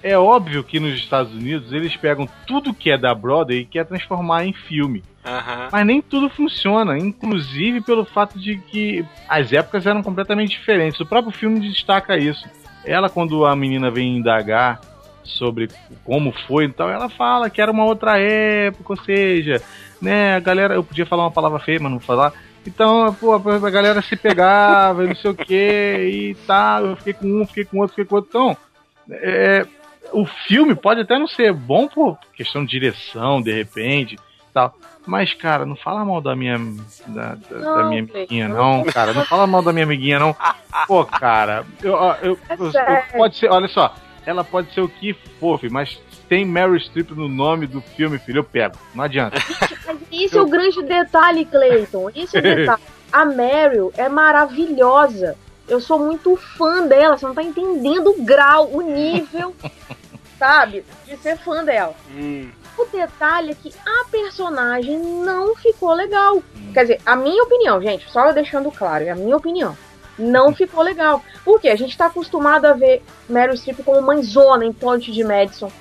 [0.03, 3.85] É óbvio que nos Estados Unidos eles pegam tudo que é da Broadway e quer
[3.85, 5.03] transformar em filme.
[5.23, 5.69] Aham.
[5.71, 10.99] Mas nem tudo funciona, inclusive pelo fato de que as épocas eram completamente diferentes.
[10.99, 12.47] O próprio filme destaca isso.
[12.83, 14.81] Ela, quando a menina vem indagar
[15.23, 15.69] sobre
[16.03, 19.61] como foi e tal, ela fala que era uma outra época, ou seja,
[20.01, 22.33] né, a galera, eu podia falar uma palavra feia, mas não vou falar.
[22.65, 27.27] Então, pô, a galera se pegava, não sei o que, e tal, eu fiquei com
[27.27, 28.29] um, fiquei com outro, fiquei com outro.
[28.29, 28.57] Então,
[29.11, 29.65] é,
[30.11, 34.17] o filme pode até não ser bom por questão de direção, de repente,
[34.53, 34.75] tal.
[35.05, 36.57] Mas, cara, não fala mal da minha
[37.07, 38.77] da, da- da Não, minha Cleiton, amiguinha, não.
[38.77, 39.13] não, cara.
[39.13, 40.35] Não fala mal da minha amiguinha, não.
[40.87, 43.03] Pô, cara, eu, eu- eu- É eu- sério.
[43.17, 43.95] pode ser, olha só,
[44.25, 48.19] ela pode ser o que for, filho, mas tem Meryl Streep no nome do filme,
[48.19, 48.75] filho, eu pego.
[48.93, 49.37] Não adianta.
[49.87, 52.09] Mas esse é o grande detalhe, Clayton.
[52.15, 52.81] Esse é o detalhe.
[53.11, 55.35] A Meryl é maravilhosa.
[55.67, 57.17] Eu sou muito fã dela.
[57.17, 59.55] Você não tá entendendo o grau, o nível,
[60.37, 60.83] sabe?
[61.05, 61.95] De ser fã dela.
[62.13, 62.49] Hum.
[62.77, 66.41] O detalhe é que a personagem não ficou legal.
[66.73, 69.77] Quer dizer, a minha opinião, gente, só deixando claro, é a minha opinião.
[70.17, 71.23] Não ficou legal.
[71.43, 71.69] Por quê?
[71.69, 75.71] A gente tá acostumado a ver Meryl Streep como mãezona em Ponte de Madison.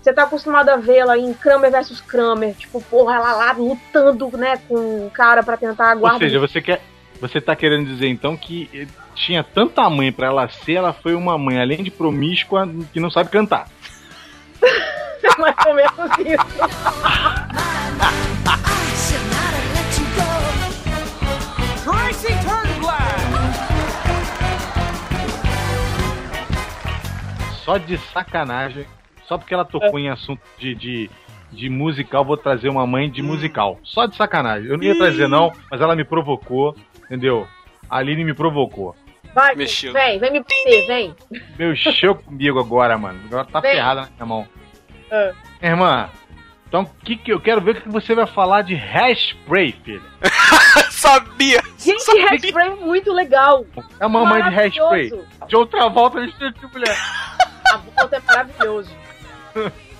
[0.00, 4.58] Você tá acostumado a vê-la em Kramer versus Kramer, tipo, porra, ela lá lutando, né,
[4.68, 6.20] com o cara pra tentar Ou guardar.
[6.20, 6.82] seja, você quer.
[7.20, 11.38] Você tá querendo dizer então que tinha tanta mãe pra ela ser, ela foi uma
[11.38, 13.68] mãe, além de promíscua, que não sabe cantar.
[15.38, 17.54] mais ou menos isso.
[27.64, 28.86] Só de sacanagem,
[29.26, 31.10] só porque ela tocou em assunto de, de,
[31.50, 33.80] de musical, vou trazer uma mãe de musical.
[33.82, 34.68] Só de sacanagem.
[34.68, 37.46] Eu não ia trazer, não, mas ela me provocou, entendeu?
[37.88, 38.94] A Aline me provocou.
[39.34, 39.92] Vai, Mexeu.
[39.92, 41.14] vem, vem me bater, vem.
[41.58, 43.20] Mexeu comigo agora, mano.
[43.26, 43.72] Agora tá Vem.
[43.72, 44.48] ferrada na minha mão.
[45.10, 45.32] Ah.
[45.60, 46.08] Irmã,
[46.68, 50.02] então que que eu quero ver o que você vai falar de hairspray, filha.
[50.90, 51.60] Sabia!
[51.78, 52.30] Gente, Sabia.
[52.30, 53.64] Hairspray é muito legal.
[54.00, 55.10] É a mamãe de hairspray.
[55.48, 56.96] De outra volta, vestida de mulher.
[57.72, 58.90] A volta é maravilhoso.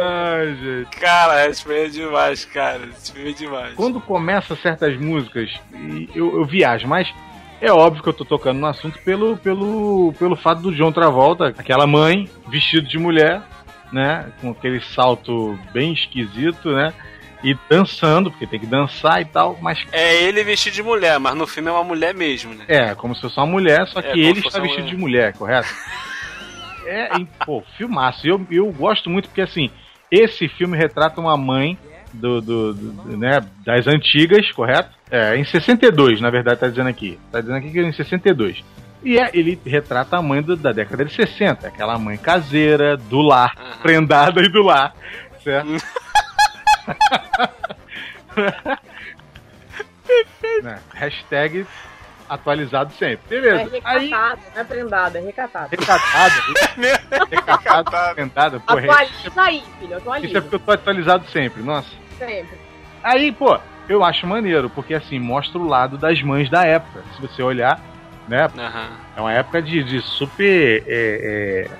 [0.00, 0.96] Ai, gente.
[0.98, 2.80] Cara, esse filme é demais, cara.
[2.86, 3.74] Esse filme é demais.
[3.74, 7.12] Quando começa certas músicas, e eu, eu viajo, mas
[7.60, 11.48] é óbvio que eu tô tocando no assunto pelo, pelo, pelo fato do John Travolta,
[11.48, 13.42] aquela mãe, vestido de mulher,
[13.92, 14.26] né?
[14.40, 16.92] Com aquele salto bem esquisito, né?
[17.44, 21.34] E dançando, porque tem que dançar e tal, mas É ele vestido de mulher, mas
[21.34, 22.64] no filme é uma mulher mesmo, né?
[22.68, 25.32] é, como se fosse uma mulher, só que É, ele está vestido uma- de mulher,
[25.32, 25.68] correto?
[26.86, 28.26] É, em- pô, filmaço.
[28.26, 29.70] Eu, eu gosto muito porque, assim,
[30.10, 31.78] esse filme retrata uma mãe
[32.12, 34.90] do, do, do- né, das antigas, correto?
[35.10, 37.18] É, em 62, na verdade, tá dizendo aqui.
[37.30, 38.62] Tá dizendo aqui que é em 62.
[39.04, 43.20] E é, ele retrata a mãe do- da década de 60, aquela mãe caseira, do
[43.20, 44.94] lar, prendada e do lar,
[45.42, 45.68] certo?
[50.62, 50.78] né?
[50.94, 51.66] Hashtag
[52.28, 53.36] atualizado sempre.
[53.36, 53.80] É Beleza.
[53.84, 55.68] Aí, recatada, não é prendada, é recatada.
[55.70, 56.34] recatada,
[57.30, 58.80] recatada, prendada, porra.
[58.80, 60.42] Atualiza aí, filho, Isso é atualiza.
[60.42, 61.90] porque eu tô atualizado sempre, nossa.
[62.18, 62.58] Sempre.
[63.02, 63.58] Aí, pô,
[63.88, 67.02] eu acho maneiro, porque assim, mostra o lado das mães da época.
[67.14, 67.80] Se você olhar,
[68.28, 68.90] né, Aham.
[69.16, 70.84] é uma época de, de super.
[70.86, 71.70] é, é,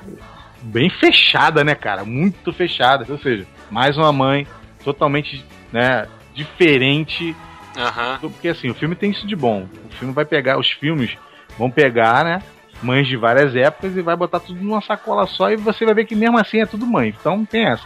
[0.62, 2.04] bem fechada, né, cara?
[2.04, 3.04] Muito fechada.
[3.08, 4.46] Ou seja, mais uma mãe
[4.84, 7.36] totalmente, né, diferente
[7.76, 8.30] Uhum.
[8.30, 9.66] Porque assim, o filme tem isso de bom.
[9.90, 11.16] O filme vai pegar, os filmes
[11.58, 12.42] vão pegar, né?
[12.82, 16.04] Mães de várias épocas e vai botar tudo numa sacola só e você vai ver
[16.04, 17.14] que mesmo assim é tudo mãe.
[17.18, 17.84] Então tem essa.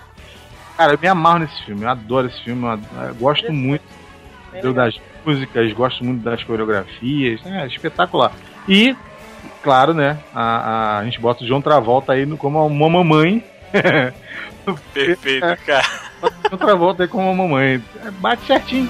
[0.77, 2.67] Cara, eu me amarro nesse filme, eu adoro esse filme,
[3.09, 3.85] eu gosto muito
[4.75, 8.33] das músicas, gosto muito das coreografias, é espetacular.
[8.69, 8.95] E,
[9.63, 13.45] claro, né, a, a, a gente bota o João Travolta aí como uma mamãe.
[14.93, 16.06] Perfeito, cara.
[16.21, 17.83] João Travolta aí como uma mamãe.
[18.21, 18.89] Bate certinho.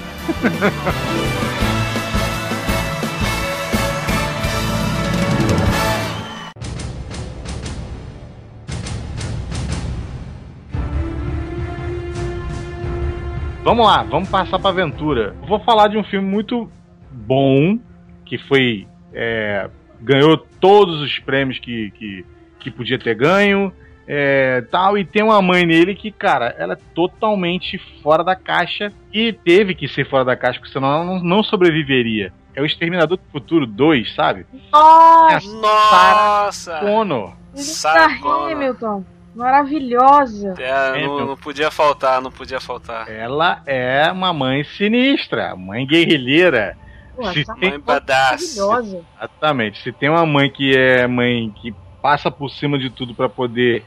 [13.67, 15.35] Vamos lá, vamos passar pra aventura.
[15.49, 16.71] Vou falar de um filme muito
[17.11, 17.77] bom,
[18.25, 18.87] que foi.
[19.13, 19.69] É,
[20.01, 22.25] ganhou todos os prêmios que, que,
[22.61, 23.73] que podia ter ganho.
[24.09, 28.93] É, tal, e tem uma mãe nele que, cara, ela é totalmente fora da caixa
[29.13, 32.33] e teve que ser fora da caixa, porque senão ela não, não sobreviveria.
[32.55, 34.47] É o Exterminador do Futuro 2, sabe?
[34.73, 35.47] Nossa!
[35.47, 36.81] É Nossa!
[36.81, 37.35] Connor.
[37.55, 39.05] Sarah Hamilton.
[39.35, 40.55] Maravilhosa.
[40.59, 43.07] É, não, não, podia faltar, não podia faltar.
[43.11, 46.79] Ela é uma mãe sinistra, mãe guerrilheira.
[47.15, 47.71] Pô, Se tem...
[47.71, 48.57] mãe badass.
[48.57, 49.05] Maravilhosa.
[49.19, 49.83] Exatamente.
[49.83, 53.85] Se tem uma mãe que é mãe que passa por cima de tudo para poder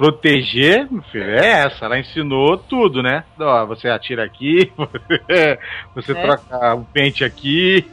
[0.00, 1.84] proteger, meu filho, é essa.
[1.84, 3.22] Ela ensinou tudo, né?
[3.38, 4.72] Ó, você atira aqui,
[5.94, 6.22] você, é.
[6.22, 7.84] troca o pente aqui.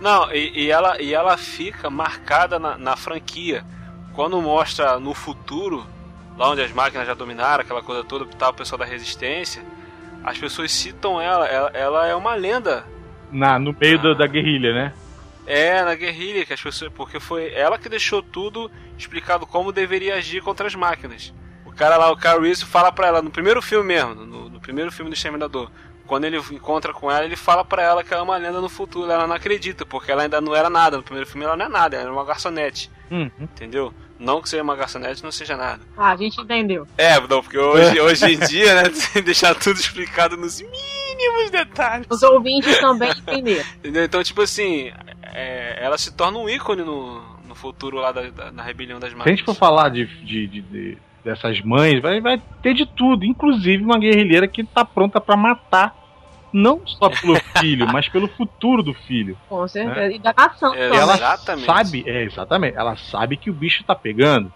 [0.00, 3.64] Não, e, e, ela, e ela fica marcada na, na franquia
[4.14, 5.84] quando mostra no futuro,
[6.38, 9.64] lá onde as máquinas já dominaram, aquela coisa toda, tá o pessoal da resistência,
[10.22, 12.84] as pessoas citam ela, ela, ela é uma lenda.
[13.32, 14.14] Na, no meio ah.
[14.14, 14.92] da guerrilha, né?
[15.46, 16.92] É, na guerrilha, que as pessoas.
[16.92, 21.32] Porque foi ela que deixou tudo explicado como deveria agir contra as máquinas.
[21.64, 24.60] O cara lá, o Carl Reese, fala pra ela, no primeiro filme mesmo, no, no
[24.60, 25.70] primeiro filme do Exterminador,
[26.06, 28.68] quando ele encontra com ela, ele fala para ela que ela é uma lenda no
[28.68, 29.10] futuro.
[29.10, 30.96] Ela não acredita, porque ela ainda não era nada.
[30.96, 32.90] No primeiro filme ela não é nada, ela era uma garçonete.
[33.10, 33.30] Uhum.
[33.40, 33.94] Entendeu?
[34.18, 35.80] Não que seja uma garçonete não seja nada.
[35.96, 36.86] Ah, a gente entendeu.
[36.96, 42.06] É, não, porque hoje, hoje em dia, né, tem deixar tudo explicado nos mínimos detalhes.
[42.08, 43.64] Os ouvintes também entenderam.
[43.78, 44.04] Entendeu?
[44.04, 44.92] Então, tipo assim,
[45.32, 49.12] é, ela se torna um ícone no, no futuro lá da, da, na rebelião das
[49.12, 49.24] máquinas.
[49.24, 52.84] Se a gente for falar de, de, de, de dessas mães, vai, vai ter de
[52.84, 55.96] tudo, inclusive uma guerrilheira que tá pronta para matar
[56.52, 59.36] não só pelo filho, mas pelo futuro do filho.
[59.48, 60.00] Com certeza.
[60.00, 60.16] Né?
[60.16, 60.74] E da nação.
[60.74, 61.66] É, ela exatamente.
[61.66, 62.76] sabe, é, exatamente.
[62.76, 64.52] Ela sabe que o bicho tá pegando.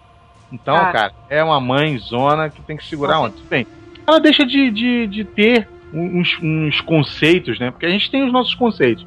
[0.51, 3.41] Então, cara, cara é uma mãe zona que tem que segurar onde?
[3.43, 3.65] Bem,
[4.05, 7.71] ela deixa de, de, de ter uns, uns, conceitos, né?
[7.71, 9.05] Porque a gente tem os nossos conceitos.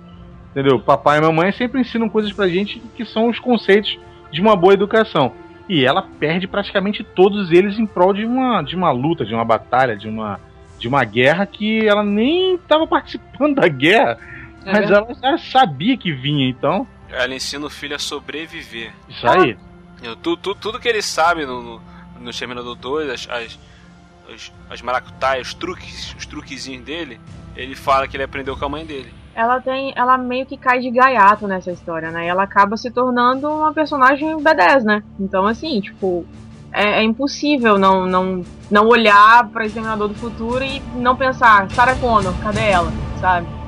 [0.51, 0.81] Entendeu?
[0.81, 3.99] Papai e mamãe sempre ensinam coisas pra gente que são os conceitos
[4.33, 5.33] de uma boa educação.
[5.69, 9.45] E ela perde praticamente todos eles em prol de uma, de uma luta, de uma
[9.45, 10.41] batalha, de uma,
[10.79, 14.19] de uma guerra que ela nem estava participando da guerra,
[14.65, 16.87] é mas ela já sabia que vinha, então.
[17.09, 18.93] Ela ensina o filho a sobreviver.
[19.09, 19.57] Isso aí.
[20.23, 21.83] tudo, tudo, tudo que ele sabe no, no,
[22.21, 23.59] no Terminador 2, as, as,
[24.33, 27.21] as, as maracutaias, os truques, os truquezinhos dele,
[27.55, 29.20] ele fala que ele aprendeu com a mãe dele.
[29.35, 29.93] Ela tem.
[29.97, 32.27] Ela meio que cai de gaiato nessa história, né?
[32.27, 35.03] E ela acaba se tornando uma personagem B10, né?
[35.19, 36.27] Então, assim, tipo,
[36.73, 41.97] é, é, impossível não, não, não olhar para Exterminador do Futuro e não pensar, Sarah
[41.97, 42.91] Connor, cadê ela?
[43.21, 43.60] Sabe?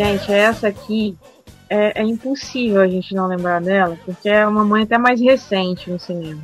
[0.00, 1.16] Gente, essa aqui
[1.68, 5.90] é, é impossível a gente não lembrar dela, porque é uma mãe até mais recente
[5.90, 6.42] no cinema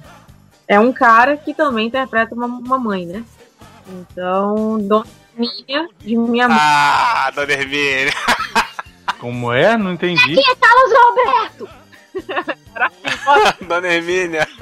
[0.69, 3.25] é um cara que também interpreta uma, uma mãe, né?
[3.87, 6.59] Então, Dona Hermínia, de minha mãe.
[6.61, 8.13] Ah, Dona Hermínia!
[9.21, 9.77] Como é?
[9.77, 10.33] Não entendi.
[10.33, 11.69] Aqui é Carlos Roberto!
[13.67, 14.49] Dona Hermínia!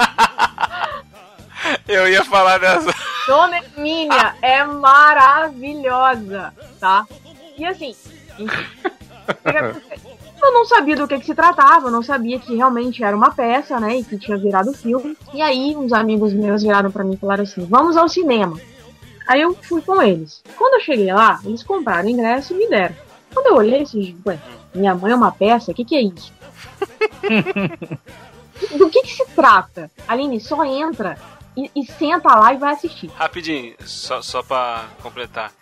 [1.89, 2.95] Eu ia falar dessa.
[3.27, 7.07] Dona Hermínia é maravilhosa, tá?
[7.57, 7.97] E assim,
[10.43, 13.33] eu não sabia do que, que se tratava, eu não sabia que realmente era uma
[13.33, 13.99] peça, né?
[13.99, 15.17] E que tinha virado filme.
[15.33, 18.59] E aí, uns amigos meus viraram para mim e falaram assim: vamos ao cinema.
[19.27, 20.43] Aí eu fui com eles.
[20.57, 22.95] Quando eu cheguei lá, eles compraram ingresso e me deram.
[23.33, 24.39] Quando eu olhei, assim, ué,
[24.75, 25.73] minha mãe é uma peça?
[25.73, 26.33] O que, que é isso?
[28.77, 29.91] do que, que se trata?
[30.07, 31.19] Aline, só entra
[31.57, 33.11] e, e, senta lá e vai assistir.
[33.15, 35.53] Rapidinho, só, só pra completar.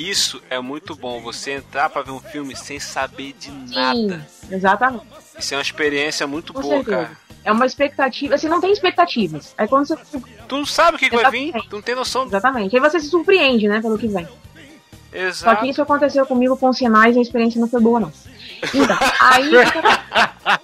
[0.00, 4.26] Isso é muito bom, você entrar para ver um filme sem saber de nada.
[4.26, 5.04] Sim, exatamente.
[5.38, 6.96] Isso é uma experiência muito Com boa, certeza.
[6.96, 7.18] cara.
[7.44, 9.54] É uma expectativa, você não tem expectativas.
[9.58, 9.96] Aí quando você.
[10.48, 12.24] Tu não sabe o que, que vai vir, tu não tem noção.
[12.24, 12.74] Exatamente.
[12.74, 14.26] Aí você se surpreende, né, pelo que vem.
[15.12, 15.54] Exato.
[15.54, 18.12] Só que isso aconteceu comigo com sinais e a experiência não foi boa, não.
[18.72, 19.50] Então, aí.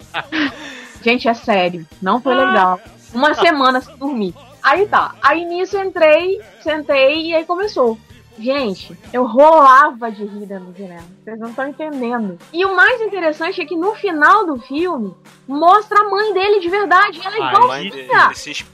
[1.04, 1.86] Gente, é sério.
[2.00, 2.80] Não foi legal.
[3.12, 4.34] Uma semana sem dormir.
[4.62, 5.14] Aí tá.
[5.22, 7.98] Aí nisso entrei, sentei e aí começou.
[8.38, 11.04] Gente, eu rolava de rir dentro do cinema.
[11.24, 12.38] Vocês não estão entendendo.
[12.52, 15.14] E o mais interessante é que no final do filme
[15.48, 17.20] mostra a mãe dele de verdade.
[17.24, 18.26] Ela é igualzinha.
[18.26, 18.66] Ele se,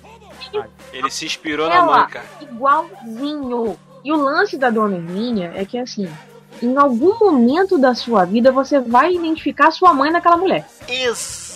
[0.92, 2.26] ele se inspirou ela, na mãe, cara.
[2.40, 3.78] Igualzinho.
[4.04, 6.08] E o lance da Dona Hermínia é que assim,
[6.60, 10.66] em algum momento da sua vida você vai identificar sua mãe naquela mulher.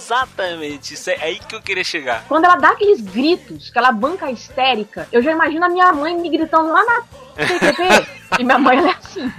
[0.07, 2.25] Exatamente, isso é aí que eu queria chegar.
[2.29, 6.16] Quando ela dá aqueles gritos, que ela banca histérica, eu já imagino a minha mãe
[6.16, 7.03] me gritando lá na
[7.35, 7.83] PQP.
[8.38, 9.33] e minha mãe ela é assim.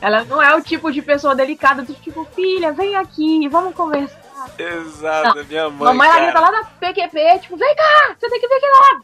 [0.00, 4.20] Ela não é o tipo de pessoa delicada do tipo, filha, vem aqui, vamos conversar.
[4.58, 5.44] Exato, não.
[5.44, 5.84] minha mãe.
[5.84, 9.02] Mamãe ela grita lá na PQP, tipo, vem cá, você tem que vir aqui lá.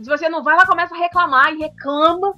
[0.00, 2.32] Se você não vai, ela começa a reclamar e reclama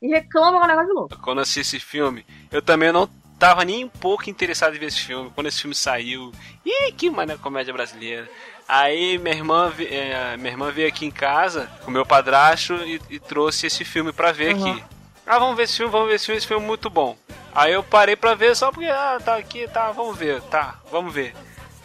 [0.00, 1.18] e reclama com o negócio de louco.
[1.20, 3.08] Quando eu assisti esse filme, eu também não
[3.40, 5.32] tava nem um pouco interessado em ver esse filme.
[5.34, 6.30] Quando esse filme saiu,
[6.64, 8.28] ih, que mané comédia brasileira.
[8.68, 13.18] Aí minha irmã, é, minha irmã veio aqui em casa com meu padrasto e, e
[13.18, 14.70] trouxe esse filme pra ver uhum.
[14.70, 14.84] aqui.
[15.26, 17.16] Ah, vamos ver esse filme, vamos ver esse filme, esse filme é muito bom.
[17.54, 21.12] Aí eu parei pra ver só porque, ah, tá aqui, tá, vamos ver, tá, vamos
[21.12, 21.34] ver.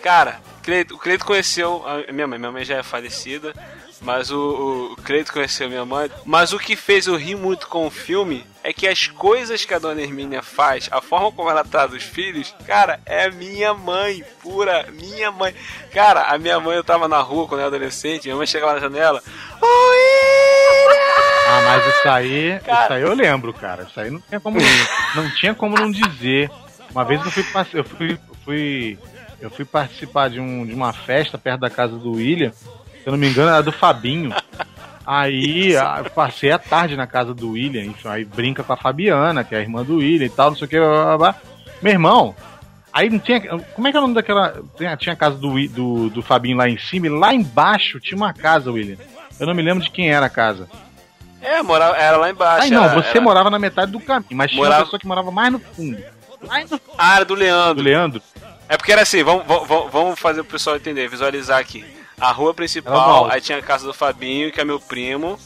[0.04, 0.42] Cara,
[0.92, 3.54] o Cleito conheceu a minha mãe, minha mãe já é falecida,
[4.02, 6.12] mas o, o Cleito conheceu minha mãe.
[6.26, 9.76] Mas o que fez eu rir muito com o filme é que as coisas que
[9.76, 14.24] a dona Hermínia faz, a forma como ela trata os filhos, cara, é minha mãe,
[14.42, 15.54] pura minha mãe.
[15.94, 18.74] Cara, a minha mãe, eu tava na rua quando eu era adolescente, minha mãe chegava
[18.74, 19.22] na janela.
[19.62, 20.98] Oi!
[21.48, 22.84] Ah, mas isso aí, cara...
[22.86, 23.84] isso aí eu lembro, cara.
[23.84, 24.58] Isso aí não tinha como,
[25.14, 26.50] não tinha como não dizer.
[26.90, 29.00] Uma vez eu fui, eu fui, fui
[29.40, 32.52] eu fui participar de, um, de uma festa perto da casa do William
[33.06, 34.34] se eu não me engano, era do Fabinho.
[35.06, 39.44] Aí a, passei a tarde na casa do William, enfim, aí brinca com a Fabiana,
[39.44, 40.80] que é a irmã do William e tal, não sei o que.
[40.80, 41.36] Blá, blá, blá.
[41.80, 42.36] Meu irmão,
[42.92, 43.40] aí não tinha.
[43.76, 44.64] Como é que é o nome daquela.
[44.76, 48.18] Tinha, tinha a casa do, do, do Fabinho lá em cima e lá embaixo tinha
[48.18, 48.98] uma casa, William.
[49.40, 50.68] Eu não me lembro de quem era a casa.
[51.40, 52.64] É, morava, era lá embaixo.
[52.64, 53.22] Aí não, você era...
[53.22, 54.80] morava na metade do caminho, mas tinha morava...
[54.80, 56.02] uma pessoa que morava mais no fundo.
[56.48, 56.82] Mais no...
[56.98, 57.76] Ah, era do Leandro.
[57.76, 58.22] Do Leandro?
[58.68, 61.86] É porque era assim, vamos, vamos, vamos fazer o pessoal entender, visualizar aqui
[62.20, 65.38] a rua principal, aí tinha a casa do Fabinho, que é meu primo,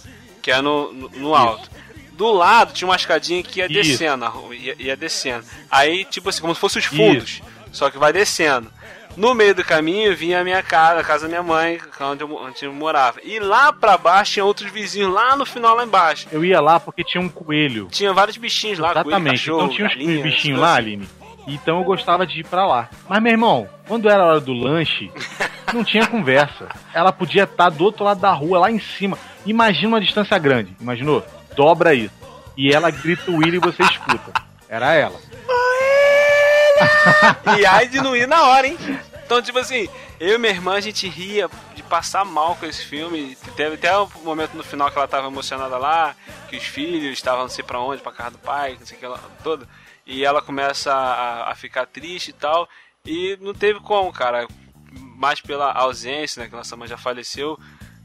[0.41, 1.69] que é no, no, no alto.
[2.13, 3.91] Do lado tinha uma escadinha que ia Isso.
[3.91, 5.45] descendo, rua, ia, ia, descendo.
[5.71, 7.43] Aí, tipo assim, como se fossem os fundos, Isso.
[7.71, 8.71] só que vai descendo.
[9.15, 12.35] No meio do caminho vinha a minha casa, a casa da minha mãe, onde eu,
[12.35, 13.19] onde eu morava.
[13.23, 16.27] E lá pra baixo tinha outros vizinhos, lá no final, lá embaixo.
[16.31, 17.87] Eu ia lá porque tinha um coelho.
[17.91, 19.19] Tinha vários bichinhos lá, Exatamente.
[19.19, 21.07] Coelho, cachorro, então tinha uns bichinhos lá, Aline.
[21.47, 22.89] Então eu gostava de ir para lá.
[23.07, 25.11] Mas, meu irmão, quando era a hora do lanche,
[25.73, 26.67] não tinha conversa.
[26.93, 29.17] Ela podia estar do outro lado da rua, lá em cima.
[29.45, 30.75] Imagina uma distância grande.
[30.79, 31.25] Imaginou?
[31.55, 32.13] Dobra isso.
[32.57, 34.33] E ela grita o Willy e você escuta.
[34.67, 35.19] Era ela.
[37.57, 38.77] e ai de não ir na hora, hein?
[39.25, 39.87] Então, tipo assim,
[40.19, 43.37] eu e minha irmã, a gente ria de passar mal com esse filme.
[43.55, 46.15] Teve até um momento no final que ela tava emocionada lá,
[46.49, 48.99] que os filhos estavam não sei pra onde, pra casa do pai, não sei o
[48.99, 49.67] que lá, toda
[50.09, 52.67] e ela começa a, a, ficar triste e tal.
[53.05, 54.47] E não teve como, cara.
[54.91, 56.49] Mais pela ausência, né?
[56.49, 57.59] Que nossa mãe já faleceu.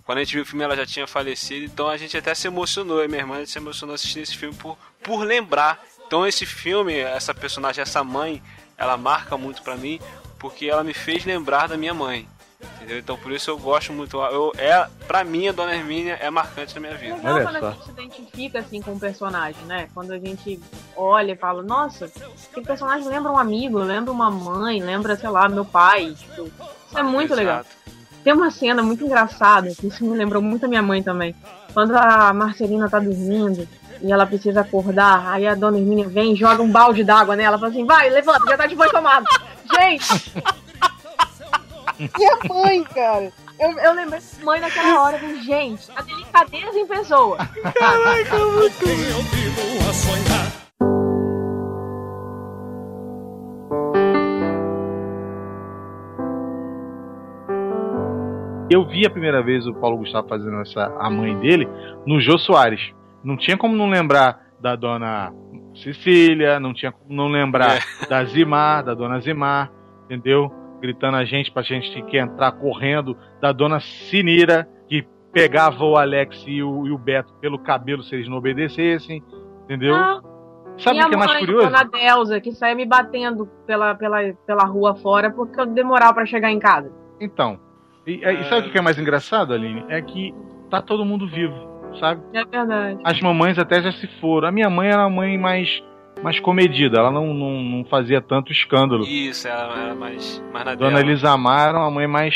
[0.04, 1.64] Quando a gente viu o filme, ela já tinha falecido.
[1.64, 3.02] Então a gente até se emocionou.
[3.02, 5.82] E minha irmã se emocionou assistindo esse filme por, por lembrar.
[6.06, 8.42] Então esse filme, essa personagem, essa mãe,
[8.76, 10.00] ela marca muito pra mim.
[10.38, 12.28] Porque ela me fez lembrar da minha mãe.
[12.76, 12.98] Entendeu?
[12.98, 14.16] Então por isso eu gosto muito.
[14.18, 17.16] Eu, é, pra mim, a Dona Hermínia é marcante na minha vida.
[17.16, 17.66] Legal Olha quando só.
[17.66, 19.88] a gente se identifica assim com o personagem, né?
[19.94, 20.60] Quando a gente
[20.96, 22.10] olha e fala, nossa,
[22.50, 26.14] aquele personagem lembra um amigo, lembra uma mãe, lembra, sei lá, meu pai.
[26.14, 27.40] Tipo, isso é muito Exato.
[27.40, 27.64] legal.
[28.22, 31.34] Tem uma cena muito engraçada, que isso me lembrou muito a minha mãe também.
[31.74, 33.68] Quando a Marcelina tá dormindo
[34.00, 37.58] e ela precisa acordar, aí a dona Hermínia vem e joga um balde d'água nela,
[37.58, 39.26] fala assim, vai, levanta, já tá de banho tomado.
[39.78, 40.32] Gente!
[41.98, 43.32] Minha mãe, cara.
[43.58, 47.38] Eu, eu lembrei da mãe naquela hora, falei, gente, a delicadeza em pessoa.
[47.38, 48.84] Caraca, muito.
[58.70, 61.68] Eu vi a primeira vez o Paulo Gustavo fazendo essa a mãe dele
[62.04, 62.80] no Jô Soares.
[63.22, 65.32] Não tinha como não lembrar da dona
[65.76, 68.06] Cecília, não tinha como não lembrar é.
[68.08, 69.70] da Zimar, da dona Zimar,
[70.04, 70.63] entendeu?
[70.84, 76.44] Gritando a gente pra gente que entrar correndo, da dona Sinira, que pegava o Alex
[76.46, 79.22] e o, e o Beto pelo cabelo se eles não obedecessem,
[79.64, 79.94] entendeu?
[79.94, 80.20] Ah,
[80.76, 81.66] Sabe o que é mais curioso?
[81.68, 86.26] Dona Delza, que saia me batendo pela, pela, pela rua fora porque eu demorava para
[86.26, 86.92] chegar em casa.
[87.18, 87.58] Então,
[88.06, 89.84] e, e sabe o que é mais engraçado, Aline?
[89.88, 90.34] É que
[90.68, 91.54] tá todo mundo vivo,
[91.98, 92.20] sabe?
[92.34, 92.98] É verdade.
[93.04, 94.48] As mamães até já se foram.
[94.48, 95.82] A minha mãe era a mãe mais
[96.24, 99.04] mais comedida, ela não, não, não fazia tanto escândalo.
[99.04, 101.00] Isso, ela era mais, mais na Dona dela.
[101.02, 102.34] Elisamar era uma mãe mais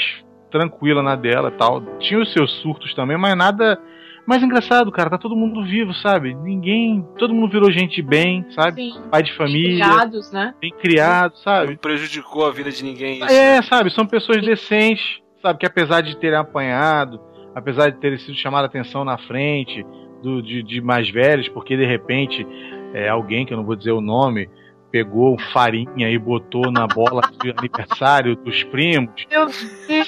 [0.51, 1.81] tranquila na dela tal.
[1.99, 3.81] Tinha os seus surtos também, mas nada.
[4.27, 6.35] Mas engraçado, cara, tá todo mundo vivo, sabe?
[6.35, 7.03] Ninguém.
[7.19, 8.91] Todo mundo virou gente bem, sabe?
[8.91, 9.03] Sim.
[9.11, 10.55] Pai de família, Criados, né?
[10.61, 11.71] bem criado, sabe?
[11.71, 13.33] Não prejudicou a vida de ninguém isso.
[13.33, 13.91] É, sabe?
[13.91, 15.59] São pessoas decentes, sabe?
[15.59, 17.19] Que apesar de terem apanhado,
[17.55, 19.83] apesar de terem sido chamada atenção na frente
[20.23, 22.47] do, de, de mais velhos, porque de repente
[22.95, 24.49] é, alguém, que eu não vou dizer o nome,
[24.91, 29.27] pegou farinha e botou na bola de aniversário dos primos,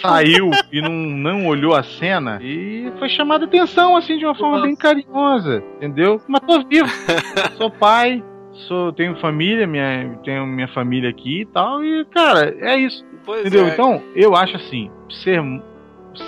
[0.00, 4.62] saiu e não, não olhou a cena e foi chamada atenção, assim, de uma forma
[4.62, 6.20] bem carinhosa, entendeu?
[6.26, 6.88] Mas tô vivo,
[7.58, 12.76] sou pai, sou, tenho família, minha, tenho minha família aqui e tal, e cara, é
[12.76, 13.04] isso.
[13.24, 13.66] Pois Entendeu?
[13.66, 13.72] é.
[13.72, 14.90] Então, eu acho assim,
[15.22, 15.42] ser,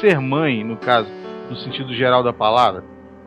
[0.00, 1.10] ser mãe, no caso,
[1.48, 2.84] no sentido geral da palavra,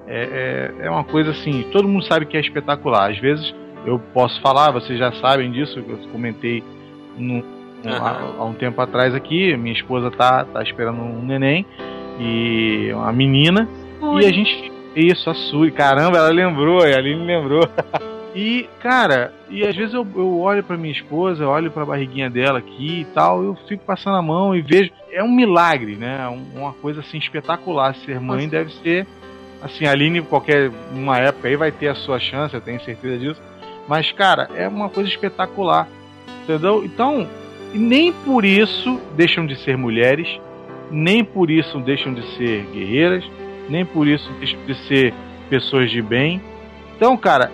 [0.07, 3.11] é, é, é uma coisa assim, todo mundo sabe que é espetacular.
[3.11, 3.53] Às vezes
[3.85, 6.63] eu posso falar, vocês já sabem disso, eu comentei
[7.17, 7.43] num-
[7.83, 8.35] num- há, Aham.
[8.39, 11.65] há um tempo atrás aqui, minha esposa tá, tá esperando um neném
[12.19, 13.67] e uma menina,
[14.21, 14.71] e a gente.
[14.95, 17.67] Isso, a Suri, caramba, ela lembrou, a Aline lembrou.
[18.37, 22.29] E, cara, e às vezes eu, eu olho pra minha esposa, eu olho pra barriguinha
[22.29, 24.91] dela aqui e tal, eu fico passando a mão e vejo.
[25.09, 26.27] É um milagre, né?
[26.27, 27.95] Um- Uma coisa assim espetacular.
[27.95, 28.49] Ser mãe Nossa.
[28.49, 29.07] deve ser.
[29.65, 33.17] Assim, a Aline, qualquer uma época aí vai ter a sua chance, eu tenho certeza
[33.17, 33.41] disso.
[33.87, 35.87] Mas, cara, é uma coisa espetacular.
[36.43, 36.85] Entendeu?
[36.85, 37.27] Então,
[37.73, 40.39] nem por isso deixam de ser mulheres,
[40.91, 43.25] nem por isso deixam de ser guerreiras,
[43.67, 45.11] nem por isso deixam de ser
[45.49, 46.39] pessoas de bem.
[46.95, 47.51] Então, cara,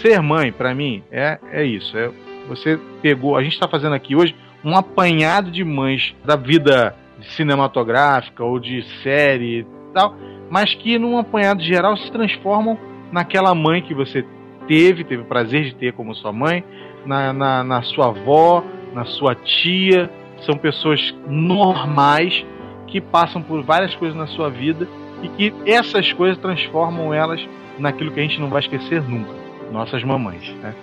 [0.00, 1.98] ser mãe, pra mim, é, é isso.
[1.98, 2.10] É,
[2.48, 3.36] você pegou.
[3.36, 4.34] A gente tá fazendo aqui hoje
[4.64, 6.96] um apanhado de mães da vida
[7.36, 10.16] cinematográfica ou de série e tal,
[10.52, 12.78] mas que num apanhado geral se transformam
[13.10, 14.22] naquela mãe que você
[14.68, 16.62] teve, teve o prazer de ter como sua mãe,
[17.06, 20.10] na, na, na sua avó, na sua tia.
[20.42, 22.44] São pessoas normais
[22.86, 24.86] que passam por várias coisas na sua vida
[25.22, 27.40] e que essas coisas transformam elas
[27.78, 29.32] naquilo que a gente não vai esquecer nunca.
[29.72, 30.74] Nossas mamães, né?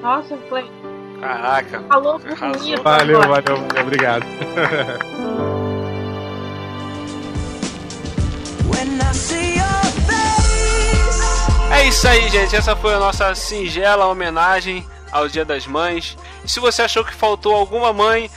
[0.00, 0.64] Nossa, foi.
[1.20, 1.80] Caraca.
[1.80, 2.80] Falou bonito.
[2.84, 4.24] Valeu, valeu, obrigado.
[11.90, 12.54] isso aí, gente.
[12.54, 16.16] Essa foi a nossa singela homenagem ao Dia das Mães.
[16.46, 18.30] Se você achou que faltou alguma mãe,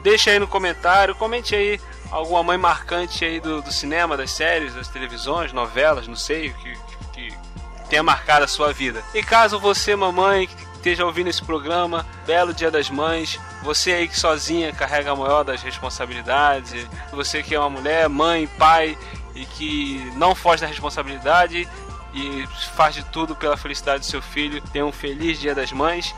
[0.00, 1.14] deixa aí no comentário.
[1.16, 6.14] Comente aí alguma mãe marcante aí do, do cinema, das séries, das televisões, novelas, não
[6.14, 6.78] sei, o que,
[7.12, 7.34] que
[7.88, 9.02] tenha marcado a sua vida.
[9.12, 14.06] E caso você, mamãe, que esteja ouvindo esse programa, belo Dia das Mães, você aí
[14.06, 18.96] que sozinha carrega a maior das responsabilidades, você que é uma mulher, mãe, pai
[19.34, 21.68] e que não foge da responsabilidade
[22.14, 26.14] e faz de tudo pela felicidade do seu filho, tenha um feliz Dia das Mães,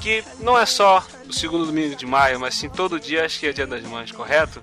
[0.00, 3.46] que não é só o segundo domingo de maio, mas sim todo dia acho que
[3.46, 4.62] é Dia das Mães, correto?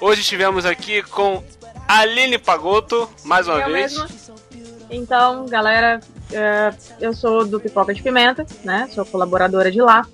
[0.00, 1.42] Hoje estivemos aqui com
[1.88, 3.92] Aline Pagotto, mais uma Eu vez.
[3.92, 4.08] mesma.
[4.90, 6.00] Então, galera,
[6.32, 8.88] é, eu sou do Pipoca de Pimenta, né?
[8.94, 10.06] Sou colaboradora de lá.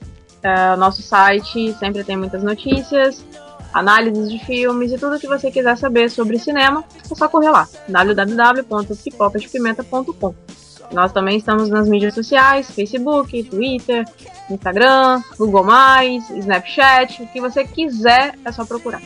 [0.43, 3.25] É, o nosso site sempre tem muitas notícias,
[3.75, 7.69] análises de filmes e tudo que você quiser saber sobre cinema, é só correr lá.
[7.89, 10.35] www.pipocadepimenta.com
[10.93, 14.05] Nós também estamos nas mídias sociais, Facebook, Twitter,
[14.49, 15.67] Instagram, Google+,
[16.39, 19.03] Snapchat, o que você quiser é só procurar.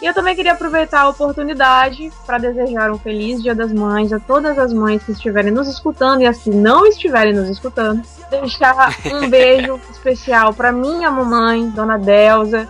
[0.00, 4.20] E eu também queria aproveitar a oportunidade para desejar um feliz Dia das Mães a
[4.20, 8.02] todas as mães que estiverem nos escutando e as que não estiverem nos escutando.
[8.30, 12.68] Deixar um beijo especial para minha mamãe, Dona Delza.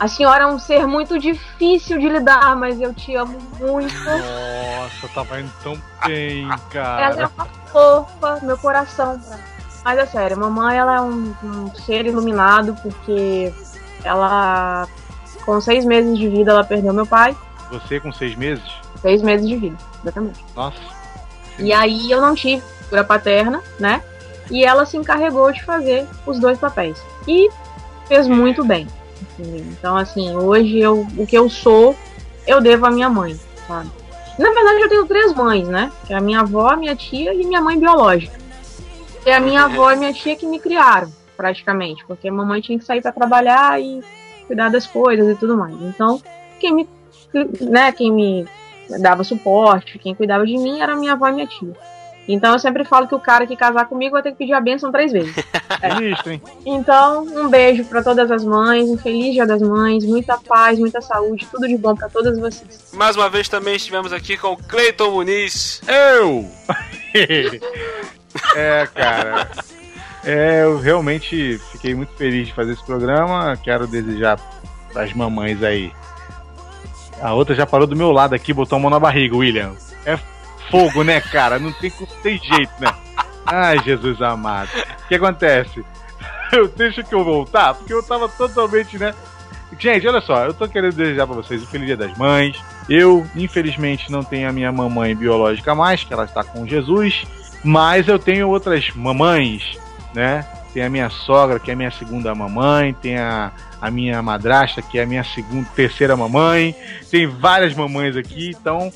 [0.00, 3.94] A senhora é um ser muito difícil de lidar, mas eu te amo muito.
[4.04, 5.76] Nossa, tava indo tão
[6.06, 7.30] bem, Ela é cara.
[7.36, 9.18] uma fofa, meu coração.
[9.18, 9.40] cara.
[9.84, 13.52] Mas é sério, mamãe ela é um, um ser iluminado porque
[14.04, 14.86] ela,
[15.44, 17.36] com seis meses de vida, ela perdeu meu pai.
[17.70, 18.64] Você com seis meses?
[19.00, 20.44] Seis meses de vida, exatamente.
[20.54, 20.78] Nossa.
[21.58, 24.02] E aí eu não tive cura paterna, né?
[24.50, 27.00] E ela se encarregou de fazer os dois papéis.
[27.26, 27.48] E
[28.06, 28.86] fez muito bem.
[29.38, 29.64] Entendeu?
[29.70, 31.94] Então, assim, hoje eu, o que eu sou,
[32.46, 33.90] eu devo à minha mãe, sabe?
[34.38, 35.90] Na verdade, eu tenho três mães, né?
[36.06, 38.38] Que é a minha avó, a minha tia e minha mãe biológica.
[39.26, 42.04] E a minha avó e minha tia que me criaram, praticamente.
[42.06, 44.00] Porque a mamãe tinha que sair para trabalhar e
[44.46, 45.74] cuidar das coisas e tudo mais.
[45.82, 46.22] Então,
[46.60, 46.88] quem me,
[47.60, 48.46] né, quem me
[49.00, 51.74] dava suporte, quem cuidava de mim era minha avó e minha tia.
[52.28, 54.60] Então eu sempre falo que o cara que casar comigo vai ter que pedir a
[54.60, 55.34] bênção três vezes.
[55.80, 56.42] Sinistro, hein?
[56.66, 61.00] Então, um beijo para todas as mães, um feliz Dia das Mães, muita paz, muita
[61.00, 62.90] saúde, tudo de bom para todas vocês.
[62.92, 65.80] Mais uma vez também estivemos aqui com Cleiton Muniz.
[65.88, 66.46] Eu!
[68.54, 69.48] é, cara.
[70.24, 73.56] É, eu realmente fiquei muito feliz de fazer esse programa.
[73.56, 74.38] Quero desejar
[74.92, 75.90] para as mamães aí.
[77.22, 79.74] A outra já parou do meu lado aqui, botou a mão na barriga, William.
[80.70, 81.58] Fogo, né, cara?
[81.58, 81.90] Não tem,
[82.22, 82.92] tem jeito, né?
[83.46, 84.70] Ai, Jesus amado.
[85.04, 85.84] O que acontece?
[86.52, 89.14] Eu deixo que eu voltar, porque eu tava totalmente, né?
[89.78, 92.58] Gente, olha só, eu tô querendo desejar para vocês o Feliz Dia das Mães.
[92.88, 97.26] Eu, infelizmente, não tenho a minha mamãe biológica mais, que ela está com Jesus,
[97.62, 99.78] mas eu tenho outras mamães,
[100.14, 100.46] né?
[100.72, 104.80] Tem a minha sogra, que é a minha segunda mamãe, tem a, a minha madrasta,
[104.80, 106.74] que é a minha segunda, terceira mamãe,
[107.10, 108.90] tem várias mamães aqui, então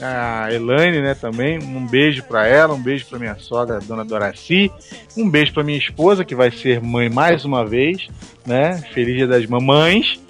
[0.00, 1.58] a Elaine, né, também.
[1.58, 4.70] Um beijo para ela, um beijo para minha sogra, dona Doraci,
[5.16, 8.08] um beijo para minha esposa que vai ser mãe mais uma vez,
[8.46, 8.82] né?
[8.92, 10.20] Feliz Dia das Mamães,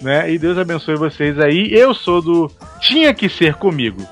[0.00, 0.30] né?
[0.30, 1.68] E Deus abençoe vocês aí.
[1.72, 2.50] Eu sou do
[2.80, 4.02] tinha que ser comigo.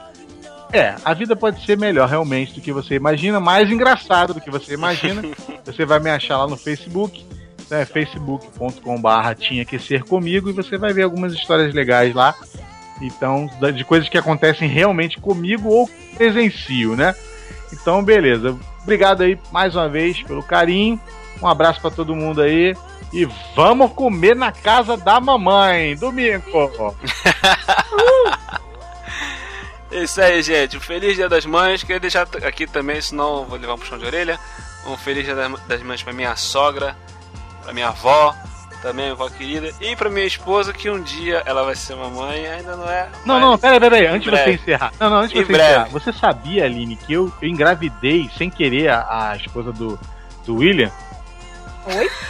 [0.72, 4.50] É, a vida pode ser melhor realmente do que você imagina, mais engraçado do que
[4.50, 5.22] você imagina.
[5.66, 7.22] você vai me achar lá no Facebook,
[7.68, 12.34] né, facebook.com/barra tinha que ser comigo e você vai ver algumas histórias legais lá
[13.06, 17.14] então, de coisas que acontecem realmente comigo ou presencio, né?
[17.72, 18.56] Então, beleza.
[18.82, 21.00] Obrigado aí mais uma vez pelo carinho.
[21.40, 22.76] Um abraço para todo mundo aí.
[23.12, 26.42] E vamos comer na casa da mamãe, domingo.
[29.90, 30.78] Isso aí, gente.
[30.78, 31.82] Um feliz Dia das Mães.
[31.82, 34.38] Queria deixar aqui também, senão vou levar um puxão de orelha.
[34.86, 35.34] Um feliz Dia
[35.68, 36.96] das Mães para minha sogra,
[37.62, 38.34] para minha avó,
[38.82, 42.76] também avó querida, e pra minha esposa, que um dia ela vai ser mamãe, ainda
[42.76, 43.08] não é.
[43.24, 44.92] Não, não, peraí, peraí, antes de você encerrar.
[44.98, 45.70] Não, não, antes de você breve.
[45.70, 45.88] encerrar.
[45.90, 49.98] Você sabia, Aline, que eu, eu engravidei sem querer a, a esposa do,
[50.44, 50.90] do William?
[51.86, 52.10] Oi?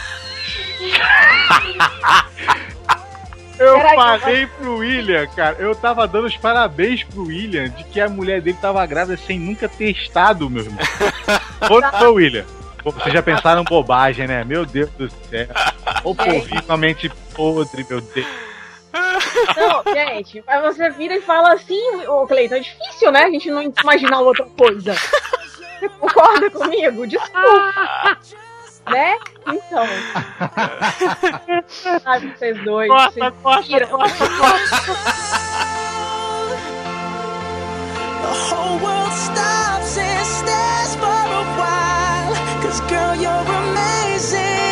[3.59, 8.01] Eu Peraí, falei pro William, cara, eu tava dando os parabéns pro William de que
[8.01, 10.79] a mulher dele tava grávida sem nunca ter estado, meu irmão.
[12.01, 12.43] Ô, William.
[12.83, 14.43] Vocês já pensaram bobagem, né?
[14.43, 15.47] Meu Deus do céu.
[16.03, 18.27] O povo com a mente podre, meu Deus.
[18.93, 23.23] Não, gente, aí você vira e fala assim, ô Cleiton, é difícil, né?
[23.23, 24.93] A gente não imaginar outra coisa.
[25.79, 27.07] Você concorda comigo?
[27.07, 28.17] Desculpa.
[28.89, 29.17] né?
[29.47, 29.85] Então.
[32.03, 32.89] Sabe, vocês dois.
[32.89, 33.87] Corta, vocês corta, viram.
[33.87, 34.93] corta, corta.
[38.21, 42.12] The whole world stops and stares for a while.
[42.63, 44.62] Cause girl, you're amazing.